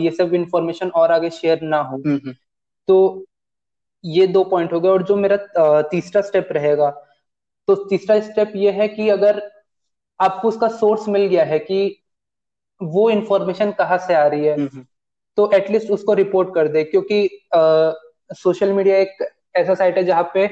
ये 0.05 0.11
सब 0.11 0.35
इंफॉर्मेशन 0.35 0.89
और 0.89 1.13
आगे 1.13 1.31
शेयर 1.31 1.63
ना 1.63 1.79
हो 1.79 1.97
हम्म, 1.97 2.33
तो 2.89 3.25
ये 4.05 4.27
दो 4.27 4.45
पॉइंट 4.45 4.73
हो 4.73 4.81
गए 4.81 4.89
और 4.89 5.03
जो 5.03 5.17
मेरा 5.17 5.83
तीसरा 5.83 6.23
स्टेप 6.23 6.49
रहेगा 6.53 6.91
तो 7.69 7.75
तीसरा 7.75 8.21
स्टेप 8.21 8.53
ये 8.57 8.71
है 8.71 8.89
कि 8.89 9.09
अगर 9.09 9.43
आपको 10.21 10.49
उसका 10.49 10.69
सोर्स 10.69 11.09
मिल 11.09 11.27
गया 11.27 11.45
है 11.45 11.59
कि 11.59 12.01
वो 12.83 13.11
इंफॉर्मेशन 13.11 13.73
कहाँ 13.73 13.99
से 13.99 14.15
आ 14.15 14.27
रही 14.27 14.45
है। 14.45 14.69
तो 15.37 15.51
एटलीस्ट 15.53 15.91
उसको 15.91 16.15
रिपोर्ट 16.15 16.55
कर 16.55 16.69
दे 16.69 16.85
क्योंकि 16.85 17.47
सोशल 18.31 18.73
मीडिया 18.73 18.97
एक 18.99 19.17
ऐसा 19.57 19.75
साइट 19.75 19.97
है 19.99 20.05
जहाँ 20.05 20.31
पे 20.35 20.47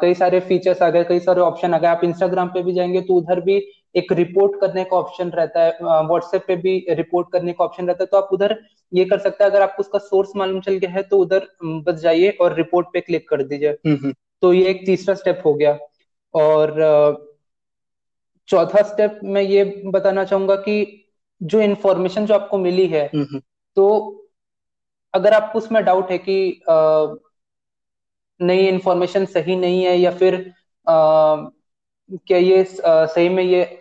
कई 0.00 0.14
सारे 0.14 0.40
फीचर्स 0.40 0.82
आ 0.82 0.88
गए 0.90 1.04
कई 1.04 1.20
सारे 1.20 1.40
ऑप्शन 1.40 1.74
आ 1.74 1.78
गए। 1.78 1.88
आप 1.88 2.00
इंस्टाग्राम 2.04 2.48
पे 2.48 2.62
भी 2.62 2.72
जाएँगे 2.72 3.00
तो 3.00 3.14
उधर 3.14 3.40
भी 3.40 3.56
एक 3.96 4.12
रिपोर्ट 4.12 4.60
करने 4.60 4.84
का 4.84 4.96
ऑप्शन 4.96 5.30
रहता 5.30 5.62
है। 5.62 5.78
व्हाट्सएप 5.82 6.44
पे 6.46 6.56
भी 6.56 6.74
रिपोर्ट 6.90 7.28
करने 7.32 7.52
का 7.52 7.64
ऑप्शन 7.64 7.86
रहता 7.86 8.04
है। 8.04 8.06
तो 8.06 8.16
आप 8.16 8.28
उधर 8.32 8.56
ये 8.92 9.04
कर 9.04 9.18
सकते 9.18 9.44
हैं। 9.44 9.50
अगर 9.50 9.62
आपको 9.62 9.80
उसका 9.80 9.98
सोर्स 9.98 10.30
मालूम 10.36 10.60
चल 10.60 10.74
गया 10.74 10.90
है 10.90 11.02
तो 11.02 11.18
उधर 11.18 11.46
बस 11.64 12.00
जाइए 12.00 12.30
और 12.40 12.54
रिपोर्ट 12.54 12.86
पे 12.92 13.00
क्लिक 13.00 13.28
कर 13.28 13.42
दीजिए। 13.42 13.70
हम्म, 13.86 14.12
तो 14.42 14.52
ये 14.52 14.66
एक 14.70 14.84
तीसरा 14.86 15.14
स्टेप 15.14 15.42
हो 15.46 15.54
गया। 15.54 15.78
और 16.34 16.74
चौथा 18.48 18.82
स्टेप 18.82 19.20
मैं 19.24 19.42
ये 19.42 19.64
बताना 19.86 20.24
चाहूँगा 20.24 20.54
कि 20.56 21.04
जो 21.40 21.60
इंफॉर्मेशन 21.60 22.26
जो 22.26 22.34
आपको 22.34 22.58
मिली 22.58 22.86
है 22.86 23.04
हम्म, 23.06 23.24
हम्म। 23.24 23.40
तो 23.76 23.84
अगर 25.14 25.32
आपको 25.32 25.58
उसमें 25.58 25.84
डाउट 25.84 26.10
है 26.10 26.18
कि 26.18 26.62
नई 28.40 28.58
इंफॉर्मेशन 28.58 29.24
सही 29.24 29.56
नहीं 29.56 29.84
है 29.84 29.96
या 29.96 30.10
फिर 30.10 30.34
आ, 30.88 31.36
क्या 32.26 32.38
ये 32.38 32.78
आ, 32.86 33.06
सही 33.06 33.28
में 33.28 33.44
ये 33.44 33.80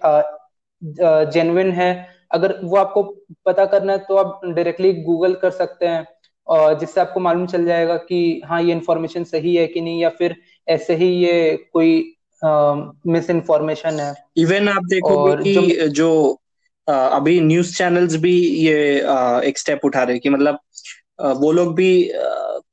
जेन्युइन 1.34 1.72
है 1.72 2.10
अगर 2.32 2.60
वो 2.64 2.78
आपको 2.78 3.04
पता 3.46 3.66
करना 3.66 3.92
है 3.92 3.98
तो 4.00 4.16
आप 4.16 4.42
डायरेक्टली 4.46 4.94
गूगल 4.94 5.34
कर 5.34 5.52
सकते 5.52 5.88
हैं 5.88 6.08
और 6.48 6.80
जिससे 6.80 7.02
आपको 7.02 7.20
मालूम 7.20 7.46
चल 7.46 7.66
जाएगा 7.66 7.98
कि 7.98 8.42
हाँ 8.46 8.62
ये 8.62 8.72
इंफॉर्मेशन 8.72 9.24
सही 9.24 9.56
है 9.56 9.68
कि 9.68 9.82
नहीं 9.82 10.02
या 10.02 10.10
फिर 10.10 10.36
ऐसे 10.68 10.96
ही 10.96 11.08
ये 11.08 11.70
कोई 11.74 12.16
मिस 13.08 13.30
इन्फॉर्मेशन 13.30 14.00
है। 14.00 14.16
इवन 14.38 14.70
आप 14.70 14.84
देखो 14.84 15.36
कि 15.36 15.54
जो, 15.54 15.88
जो 15.88 16.40
आ, 16.90 16.94
अभी 16.94 17.42
न्यूज़ 17.42 17.78
चैनल्स 17.78 18.16
भी 18.16 18.40
ये 18.40 19.02
आ, 19.02 19.40
एक 19.40 19.58
स्टेप 19.58 19.80
उठा 19.84 20.04
रहे 20.04 20.20
कि 20.20 20.30
मतलब 20.30 20.60
वो 21.20 21.52
लोग 21.52 21.76
भी 21.76 21.90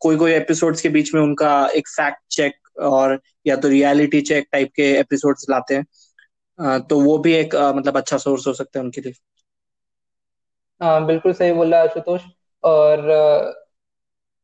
कोई 0.00 0.16
कोई 0.16 0.33
एपिसोड्स 0.33 0.81
के 0.81 0.88
बीच 0.88 1.14
में 1.14 1.20
उनका 1.22 1.55
एक 1.76 1.88
फैक्ट 1.88 2.20
चेक 2.31 2.79
और 2.83 3.18
या 3.46 3.57
तो 3.57 3.68
रियलिटी 3.68 4.20
चेक 4.20 4.46
टाइप 4.53 4.70
के 4.76 4.90
एपिसोड्स 4.98 5.46
लाते 5.50 5.74
हैं। 5.74 6.81
तो 6.81 7.00
वो 7.00 7.16
भी 7.18 7.33
एक 7.33 7.55
मतलब 7.76 7.96
अच्छा 7.96 8.16
सोर्स 8.18 8.46
हो 8.46 8.53
सकता 8.53 8.79
है 8.79 8.85
उनके 8.85 9.00
लिए। 9.00 9.12
हाँ 10.81 11.05
बिल्कुल 11.07 11.33
सही 11.33 11.53
बोल 11.53 11.74
आशुतोष। 11.74 12.22
और 12.64 13.09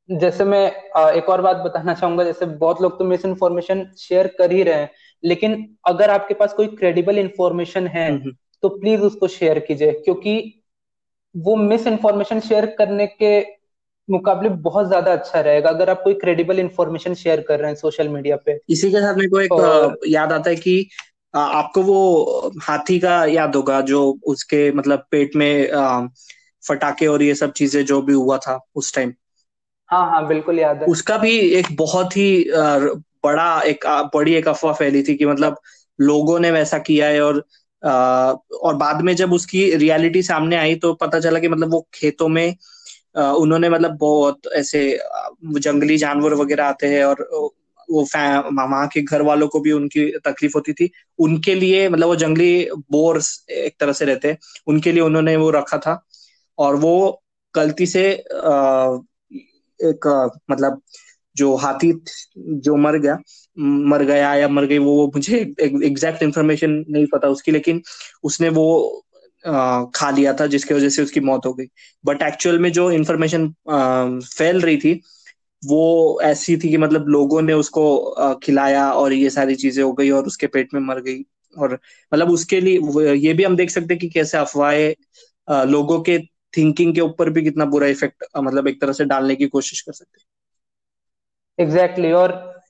जैसे 0.08 0.44
मैं 0.44 0.64
एक 1.12 1.28
और 1.28 1.40
बात 1.42 1.56
बताना 1.56 1.94
चाहूँगा 1.94 2.24
जैसे 2.24 2.46
बहुत 2.46 2.80
लोग 2.82 2.98
तो 2.98 3.04
मिस 3.04 3.24
इन्फॉर्मेशन 3.24 3.84
शेयर 3.98 4.26
कर 4.38 4.52
ही 4.52 4.62
रहे 4.62 4.74
हैं 4.74 4.90
लेकिन 5.22 5.56
अगर 5.86 6.10
आपके 6.10 6.34
पास 6.34 6.52
कोई 6.52 6.66
क्रेडिबल 6.66 7.18
इंफॉर्मेशन 7.18 7.86
है 7.86 8.08
हम्म, 8.10 8.20
हम्म। 8.22 8.36
तो 8.62 8.68
प्लीज़ 8.68 9.00
उसको 9.00 9.28
शेयर 9.28 9.58
कीजिए 9.58 9.92
क्योंकि 9.92 10.62
वो 11.34 11.56
मिस 11.56 11.86
इन्फॉर्मेशन 11.86 12.40
शेयर 12.40 12.66
करने 12.78 13.06
के 13.06 13.40
मुकाबले 14.08 14.48
बहुत 14.62 14.86
ज़्यादा 14.88 15.12
अच्छा 15.12 15.40
रहेगा। 15.40 15.70
अगर 15.70 15.90
आप 15.90 16.00
कोई 16.02 16.14
क्रेडिबल 16.14 16.58
इन्फॉर्मेशन 16.60 17.14
शेयर 17.14 17.40
कर 17.40 17.60
रहे 17.60 17.70
हैं 17.70 17.76
सोशल 17.76 18.08
मीडिया 18.08 18.36
पे। 18.36 18.58
इसी 18.70 18.90
के 18.90 19.00
साथ 19.00 19.14
मेरे 19.14 19.28
को 19.28 19.40
एक 19.40 19.52
और... 19.52 19.98
याद 20.08 20.32
आता 20.32 20.50
है 20.50 20.56
कि 20.56 20.88
आपको 21.34 21.82
वो 21.82 22.52
हाथी 22.62 22.98
का 22.98 23.24
याद 23.26 23.56
होगा 23.56 23.80
जो 23.80 24.02
उसके 24.26 24.70
मतलब 24.72 25.06
पेट 25.10 25.36
में 25.36 25.68
फटाके 26.62 27.06
और 27.06 27.22
ये 27.22 27.34
सब 27.34 27.52
चीज़ें 27.52 27.84
जो 27.84 28.00
भी 28.02 28.12
हुआ 28.12 28.38
था 28.38 28.58
उस 28.74 28.94
टाइम 28.94 29.12
हाँ 29.88 30.06
हाँ 30.10 30.26
बिल्कुल 30.28 30.58
याद 30.58 30.76
है। 30.76 30.86
उसका 30.88 31.16
भी 31.18 31.38
एक 31.38 31.66
बहुत 31.76 32.16
ही 32.16 32.44
बड़ा 33.24 33.60
एक 33.62 33.84
बड़ी 34.14 34.34
एक 34.34 34.48
अफवाह 34.48 34.72
फैली 34.74 35.02
थी 35.02 35.14
कि 35.14 35.26
मतलब 35.26 35.60
लोगों 35.98 36.38
ने 36.40 36.50
वैसा 36.50 36.78
किया 36.78 37.08
है 37.08 37.20
और 37.20 37.44
आ, 37.82 37.92
और 38.62 38.74
बाद 38.76 39.02
में 39.02 39.14
जब 39.16 39.32
उसकी 39.32 39.70
रियलिटी 39.76 40.22
सामने 40.22 40.56
आई 40.56 40.74
तो 40.74 40.92
पता 40.94 41.20
चला 41.20 41.38
कि 41.38 41.48
मतलब 41.48 41.72
वो 41.72 41.86
खेतों 41.94 42.28
में 42.28 42.56
उन्होंने 43.16 43.68
मतलब 43.68 43.96
बहुत 43.98 44.46
ऐसे 44.56 44.80
जंगली 45.58 45.96
जानवर 45.98 46.34
वगैरह 46.34 46.64
आते 46.64 46.86
हैं 46.86 47.04
और 47.04 47.28
वो 47.90 48.02
वहाँ 48.12 48.86
के 48.88 49.00
घर 49.02 49.22
वालों 49.22 49.48
को 49.48 49.60
भी 49.60 49.72
उनकी 49.72 50.06
तकलीफ़ 50.24 50.52
होती 50.54 50.72
थी। 50.72 50.90
उनके 51.18 51.54
लिए 51.54 51.88
मतलब 51.88 52.08
वो 52.08 52.16
जंगली 52.16 52.68
बोर्स 52.90 53.44
एक 53.50 53.74
तरह 53.80 53.92
से 53.92 54.04
रहते 54.04 54.28
हैं। 54.28 54.38
उनके 54.66 54.92
लिए 54.92 55.02
उन्होंने 55.02 55.36
वो 55.36 55.50
रखा 55.50 55.78
था 55.78 56.00
और 56.58 56.76
वो 56.76 57.22
गलती 57.54 57.86
से 57.86 58.04
एक 59.80 60.06
मतलब 60.50 60.80
जो 61.36 61.54
हाथी 61.56 61.92
जो 62.38 62.76
मर 62.76 62.98
गया 62.98 63.18
मर 63.56 64.02
गया 64.04 64.34
या 64.34 64.48
मर 64.48 64.64
गई, 64.66 64.78
वो 64.78 65.06
मुझे 65.14 65.38
एग्जैक्ट 65.60 66.22
इन्फॉर्मेशन 66.22 66.70
नहीं 66.90 67.06
पता 67.12 67.28
उसकी, 67.28 67.52
लेकिन 67.52 67.82
उसने 68.24 68.48
वो 68.48 69.02
खा 69.94 70.10
लिया 70.10 70.32
था 70.32 70.46
जिसकी 70.46 70.74
वजह 70.74 70.88
से 70.88 71.02
उसकी 71.02 71.20
मौत 71.20 71.46
हो 71.46 71.52
गई। 71.54 71.66
बट 72.04 72.22
एक्चुअल 72.22 72.58
में 72.58 72.70
जो 72.72 72.90
इन्फॉर्मेशन 72.92 73.48
फैल 73.68 74.60
रही 74.60 74.76
थी 74.76 75.00
वो 75.62 76.20
ऐसी 76.22 76.56
थी 76.56 76.68
कि 76.70 76.76
मतलब 76.76 77.08
लोगों 77.08 77.42
ने 77.42 77.52
उसको 77.52 78.34
खिलाया 78.42 78.90
और 78.92 79.12
ये 79.12 79.30
सारी 79.30 79.54
चीज़ें 79.54 79.82
हो 79.84 79.92
गई 79.92 80.10
और 80.10 80.26
उसके 80.26 80.46
पेट 80.46 80.74
में 80.74 80.80
मर 80.80 81.00
गई। 81.00 81.22
और 81.56 81.72
मतलब 82.12 82.30
उसके 82.30 82.60
लिए 82.60 83.14
ये 83.14 83.32
भी 83.34 83.44
हम 83.44 83.56
देख 83.56 83.70
सकते 83.70 83.94
हैं 83.94 83.98
कि 83.98 84.08
कैसे 84.08 84.38
अफवाहें 84.38 85.64
लोगों 85.66 86.00
के 86.00 86.18
थिंकिंग 86.56 86.94
के 86.94 87.00
ऊपर 87.00 87.30
भी 87.30 87.42
कितना 87.42 87.64
बुरा 87.64 87.86
इफ़ेक्ट 87.86 88.24
मतलब 88.38 88.68
एक 88.68 88.80
तरह 88.80 88.92
से 88.92 89.04
डालने 89.04 89.36
की 89.36 89.46
कोशिश 89.46 89.80
कर 89.80 89.92
सकते 89.92 90.20
हैं। 90.20 90.26
एग्जैक्टली 91.58 92.08
exactly, 92.08 92.22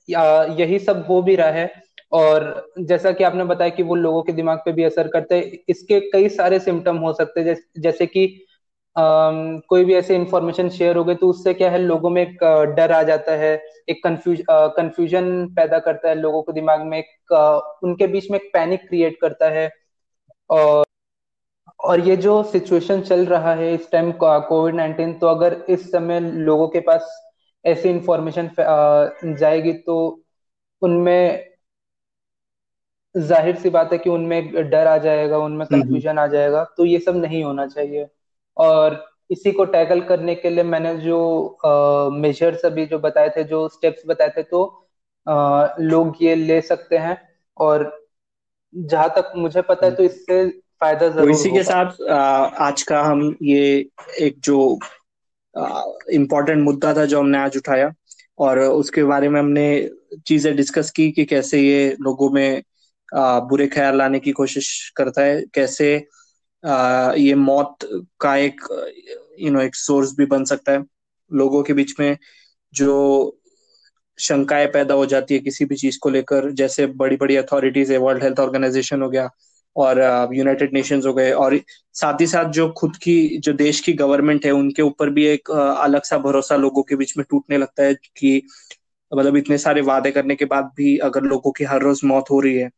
और 0.09 0.59
यही 0.59 0.79
सब 0.79 1.05
हो 1.09 1.21
भी 1.21 1.35
रहा 1.35 1.51
है। 1.51 1.86
और 2.11 2.71
जैसा 2.81 3.11
कि 3.11 3.23
आपने 3.23 3.43
बताया 3.45 3.69
कि 3.69 3.83
वो 3.83 3.95
लोगों 3.95 4.21
के 4.23 4.33
दिमाग 4.33 4.57
पे 4.65 4.71
भी 4.73 4.83
असर 4.83 5.07
करते 5.07 5.35
हैं 5.35 5.57
इसके 5.69 5.99
कई 6.11 6.29
सारे 6.31 6.59
सिम्टम 6.59 6.97
हो 6.97 7.13
सकते 7.13 7.39
हैं। 7.39 7.47
जैसे 7.47 7.81
जैसे 7.81 8.05
कि 8.07 8.27
Um, 8.95 9.61
कोई 9.69 9.83
भी 9.85 9.93
ऐसे 9.95 10.15
इंफॉर्मेशन 10.15 10.69
शेयर 10.69 10.95
हो 10.97 11.03
गई 11.03 11.15
तो 11.15 11.27
उससे 11.29 11.53
क्या 11.53 11.69
है 11.71 11.77
लोगों 11.79 12.09
में 12.09 12.21
एक 12.21 12.43
डर 12.77 12.91
आ 12.91 13.01
जाता 13.03 13.31
है 13.37 13.51
एक 13.89 14.03
कंफ्यूज 14.03 14.41
कंफ्यूजन 14.49 15.27
पैदा 15.55 15.79
करता 15.79 16.09
है 16.09 16.15
लोगों 16.15 16.41
को 16.43 16.51
दिमाग 16.51 16.81
में 16.85 16.97
एक 16.99 17.33
उनके 17.83 18.07
बीच 18.07 18.29
में 18.31 18.39
एक 18.39 18.49
पैनिक 18.53 18.87
क्रिएट 18.87 19.17
करता 19.21 19.49
है। 19.49 19.69
और 20.49 20.85
और 21.79 21.99
ये 21.99 22.15
जो 22.17 22.41
सिचुएशन 22.43 23.01
चल 23.01 23.25
रहा 23.25 23.53
है 23.55 23.73
इस 23.73 23.91
टाइम 23.91 24.11
कोविड 24.21 24.75
नाइन्टीन 24.75 25.13
तो 25.19 25.27
अगर 25.27 25.53
इस 25.69 25.91
समय 25.91 26.19
लोगों 26.19 26.67
के 26.67 26.79
पास 26.79 27.09
ऐसी 27.65 27.89
इंफॉर्मेशन 27.89 28.49
जाएगी 29.39 29.73
तो 29.73 29.97
उनमें 30.81 31.45
ज़ाहिर 33.17 33.55
सी 33.55 33.69
बात 33.69 33.93
है 33.93 33.97
कि 33.97 34.09
उनमें 34.09 34.69
डर 34.69 34.87
आ 34.87 34.97
जाएगा 34.99 35.37
उनमें 35.39 35.65
कंफ्यूजन 35.67 36.17
आ 36.19 36.25
जाएगा 36.27 36.63
तो 36.77 36.85
ये 36.85 36.99
सब 36.99 37.15
नहीं 37.17 37.43
होना 37.43 37.65
चाहिए। 37.67 38.07
और 38.57 39.05
इसी 39.31 39.51
को 39.51 39.65
टैकल 39.67 40.01
करने 40.03 40.35
के 40.35 40.49
लिए 40.49 40.63
मैंने 40.63 40.95
जो 40.99 41.19
मेजर्स 42.13 42.65
अभी 42.65 42.85
जो 42.85 42.99
बताए 42.99 43.29
थे 43.29 43.43
जो 43.45 43.67
स्टेप्स 43.69 44.03
बताए 44.07 44.29
थे 44.37 44.43
तो 44.43 44.63
आ, 45.27 45.67
लोग 45.79 46.15
ये 46.21 46.35
ले 46.35 46.59
सकते 46.63 46.97
हैं। 46.97 47.17
और 47.57 47.91
जहाँ 48.73 49.09
तक 49.17 49.31
मुझे 49.35 49.61
पता 49.63 49.85
है 49.85 49.95
तो 49.95 50.03
इससे 50.03 50.47
फ़ायदा 50.81 51.07
ज़रूर 51.09 51.15
तो 51.15 51.21
ज़रूर 51.23 51.31
इसी 51.31 51.51
के 51.51 51.63
साथ 51.63 52.01
आज 52.61 52.81
का 52.83 53.01
हम 53.01 53.35
ये 53.41 53.89
एक 54.21 54.39
जो 54.43 54.57
इम्पोर्टेंट 56.13 56.63
मुद्दा 56.63 56.93
था 56.93 57.05
जो 57.05 57.19
हमने 57.19 57.37
आज 57.37 57.57
उठाया 57.57 57.91
और 58.39 58.59
उसके 58.59 59.03
बारे 59.03 59.29
में 59.29 59.39
हमने 59.39 59.67
चीज़ें 60.27 60.55
डिस्कस 60.55 60.91
की 60.91 61.09
कि 61.11 61.25
कैसे 61.25 61.61
ये 61.61 61.95
लोगों 62.01 62.29
में 62.29 62.61
आ, 63.15 63.39
बुरे 63.39 63.67
ख्याल 63.67 63.97
लाने 63.97 64.19
की 64.19 64.31
कोशिश 64.31 64.89
करता 64.97 65.21
है। 65.21 65.41
कैसे 65.53 65.95
आ, 66.63 67.13
ये 67.17 67.35
मौत 67.35 67.77
का 68.19 68.35
एक 68.37 68.61
यू 69.39 69.51
नो 69.51 69.61
एक 69.61 69.75
सोर्स 69.75 70.13
भी 70.17 70.25
बन 70.25 70.43
सकता 70.45 70.71
है। 70.71 70.83
लोगों 71.31 71.63
के 71.63 71.73
बीच 71.73 71.93
में 71.99 72.17
जो 72.73 72.93
शंकाएँ 74.19 74.67
पैदा 74.67 74.93
हो 74.93 75.05
जाती 75.05 75.33
है 75.33 75.39
किसी 75.39 75.65
भी 75.65 75.75
चीज़ 75.75 75.97
को 76.01 76.09
लेकर 76.09 76.51
जैसे 76.51 76.85
बड़ी 76.95 77.15
बड़ी 77.17 77.35
अथॉरिटीज 77.35 77.91
है 77.91 77.97
वर्ल्ड 77.97 78.23
हेल्थ 78.23 78.39
ऑर्गेनाइजेशन 78.39 79.01
हो 79.01 79.09
गया 79.09 79.29
और 79.75 79.99
यूनाइटेड 80.33 80.73
नेशंस 80.73 81.05
हो 81.05 81.13
गए 81.13 81.31
और 81.31 81.59
साथ 81.93 82.21
ही 82.21 82.27
साथ 82.27 82.45
जो 82.51 82.69
खुद 82.71 82.95
की 82.97 83.37
जो 83.39 83.53
देश 83.53 83.79
की 83.79 83.93
गवर्नमेंट 83.93 84.45
है 84.45 84.51
उनके 84.51 84.81
ऊपर 84.81 85.09
भी 85.09 85.25
एक 85.25 85.51
अलग 85.51 86.03
सा 86.03 86.17
भरोसा 86.17 86.55
लोगों 86.55 86.83
के 86.83 86.95
बीच 86.95 87.17
में 87.17 87.25
टूटने 87.29 87.57
लगता 87.57 87.83
है 87.83 87.93
कि 88.17 88.41
मतलब 89.11 89.37
इतने 89.37 89.57
सारे 89.57 89.81
वादे 89.81 90.11
करने 90.11 90.35
के 90.35 90.45
बाद 90.45 90.71
भी 90.77 90.97
अगर 90.97 91.23
लोगों 91.23 91.51
की 91.51 91.63
हर 91.63 91.81
रोज 91.81 92.01
मौत 92.03 92.25
हो 92.31 92.39
रही 92.39 92.55
है 92.57 92.69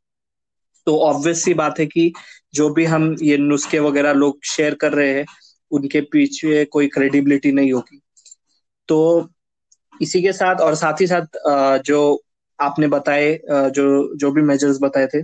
तो 0.88 0.98
ऑब्वियस 1.00 1.44
सी 1.44 1.54
बात 1.54 1.80
है 1.80 1.86
कि 1.86 2.12
जो 2.54 2.70
भी 2.70 2.86
हम 2.86 3.15
ये 3.22 3.38
नुस्खे 3.38 3.80
वगैरह 3.80 4.13
लोग 4.13 4.39
शेयर 4.46 4.76
कर 4.76 4.94
रहे 4.94 5.13
हैं, 5.13 5.26
उनके 5.72 6.02
पीछे 6.02 6.63
कोई 6.65 6.88
क्रेडिबिलिटी 6.88 7.52
नहीं 7.52 7.74
होगी। 7.74 8.02
तो 8.89 9.30
इसी 10.02 10.22
के 10.22 10.32
साथ 10.34 10.62
और 10.62 10.76
साथ 10.76 11.02
ही 11.02 11.08
साथ 11.08 11.38
जो 11.86 12.00
आपने 12.60 12.88
बताए 12.88 13.34
जो 13.50 14.15
जो 14.18 14.32
भी 14.32 14.42
मेजर्स 14.42 14.78
बताए 14.82 15.08
थे 15.08 15.22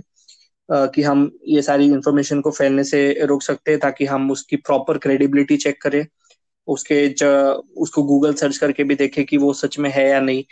कि 0.68 1.02
हम 1.02 1.30
ये 1.48 1.62
सारी 1.62 1.86
इंफॉर्मेशन 1.86 2.40
को 2.40 2.50
फैलने 2.50 2.84
से 2.84 3.26
रोक 3.26 3.42
सकते 3.42 3.70
हैं 3.70 3.80
ताकि 3.80 4.04
हम 4.04 4.30
उसकी 4.30 4.56
प्रॉपर 4.56 4.98
क्रेडिबिलिटी 4.98 5.56
चेक 5.56 5.80
करें। 5.82 6.04
उसके 6.68 7.06
उसको 7.76 8.02
गूगल 8.02 8.34
सर्च 8.34 8.56
करके 8.58 8.84
भी 8.84 8.94
देखें 8.94 9.24
कि 9.24 9.36
वो 9.36 9.52
सच 9.52 9.78
में 9.78 9.90
है 9.90 10.08
या 10.08 10.20
नहीं। 10.20 10.44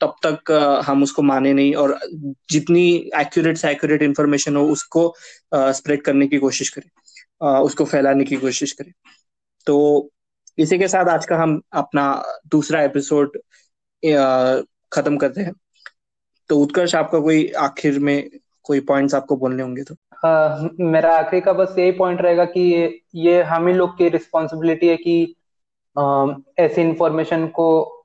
तब 0.00 0.14
तक 0.26 0.50
हम 0.86 1.02
उसको 1.02 1.22
माने 1.22 1.52
नहीं 1.52 1.74
और 1.74 1.98
जितनी 2.50 3.10
एक्यूरेट 3.16 3.56
से 3.56 3.70
एक्यूरेट 3.70 4.02
इन्फॉर्मेशन 4.02 4.56
हो 4.56 4.64
उसको 4.68 5.14
स्प्रेड 5.54 6.02
करने 6.02 6.26
की 6.26 6.38
कोशिश 6.38 6.68
करें। 6.68 6.90
उसको 7.60 7.84
फैलाने 7.84 8.24
की 8.24 8.36
कोशिश 8.36 8.72
करें। 8.72 8.92
तो 9.66 10.10
इसी 10.58 10.78
के 10.78 10.88
साथ 10.88 11.04
आज 11.04 11.26
का 11.26 11.36
हम 11.36 11.60
अपना 11.72 12.24
दूसरा 12.46 12.82
एपिसोड 12.82 13.38
खत्म 14.92 15.16
करते 15.16 15.40
हैं। 15.40 15.52
तो 16.48 16.58
उत्कर्ष 16.58 16.94
आपका 16.94 17.18
कोई 17.18 17.48
आखिर 17.58 17.98
में 17.98 18.28
कोई 18.62 18.80
पॉइंट्स 18.80 19.14
आपको 19.14 19.36
बोलने 19.36 19.62
होंगे 19.62 19.82
तो? 19.82 19.94
आ, 20.24 20.68
मेरा 20.80 21.16
आखिरी 21.18 21.40
का 21.40 21.52
बस 21.52 21.74
यही 21.78 21.92
पॉइंट 21.92 22.20
रहेगा 22.20 22.44
कि 22.44 22.60
ये, 22.60 23.00
ये 23.14 23.42
हम 23.42 23.66
ही 23.68 23.74
लोग 23.74 23.96
की 23.98 24.08
रिस्पॉन्सिबिलिटी 24.08 24.88
है 24.88 24.96
कि 24.96 25.34
ऐसी 26.58 26.82
इंफॉर्मेशन 26.82 27.46
को 27.48 27.95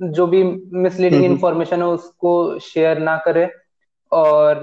जो 0.00 0.26
भी 0.26 0.42
मिसलीडिंग 0.78 1.24
इंफॉर्मेशन 1.24 1.82
है 1.82 1.86
उसको 1.88 2.58
शेयर 2.60 2.98
ना 2.98 3.16
करे 3.16 3.48
और 4.12 4.60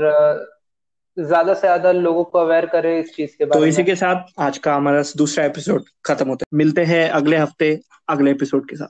ज़्यादा 1.17 1.53
से 1.53 1.59
ज़्यादा 1.59 1.91
लोगों 1.91 2.23
को 2.23 2.39
अवेयर 2.39 2.65
करे 2.65 2.99
इस 2.99 3.15
चीज़ 3.15 3.35
के 3.37 3.45
बारे 3.45 3.59
तो 3.59 3.65
इसी 3.67 3.77
में। 3.77 3.85
के 3.85 3.95
साथ 3.95 4.25
आज 4.39 4.57
का 4.57 4.75
हमारा 4.75 5.03
दूसरा 5.17 5.45
एपिसोड 5.45 5.83
खत्म 6.05 6.27
होता 6.27 6.45
है। 6.53 6.57
मिलते 6.57 6.83
हैं 6.85 7.09
अगले 7.09 7.37
हफ़्ते 7.37 7.79
अगले 8.09 8.31
एपिसोड 8.31 8.69
के 8.69 8.75
साथ। 8.75 8.81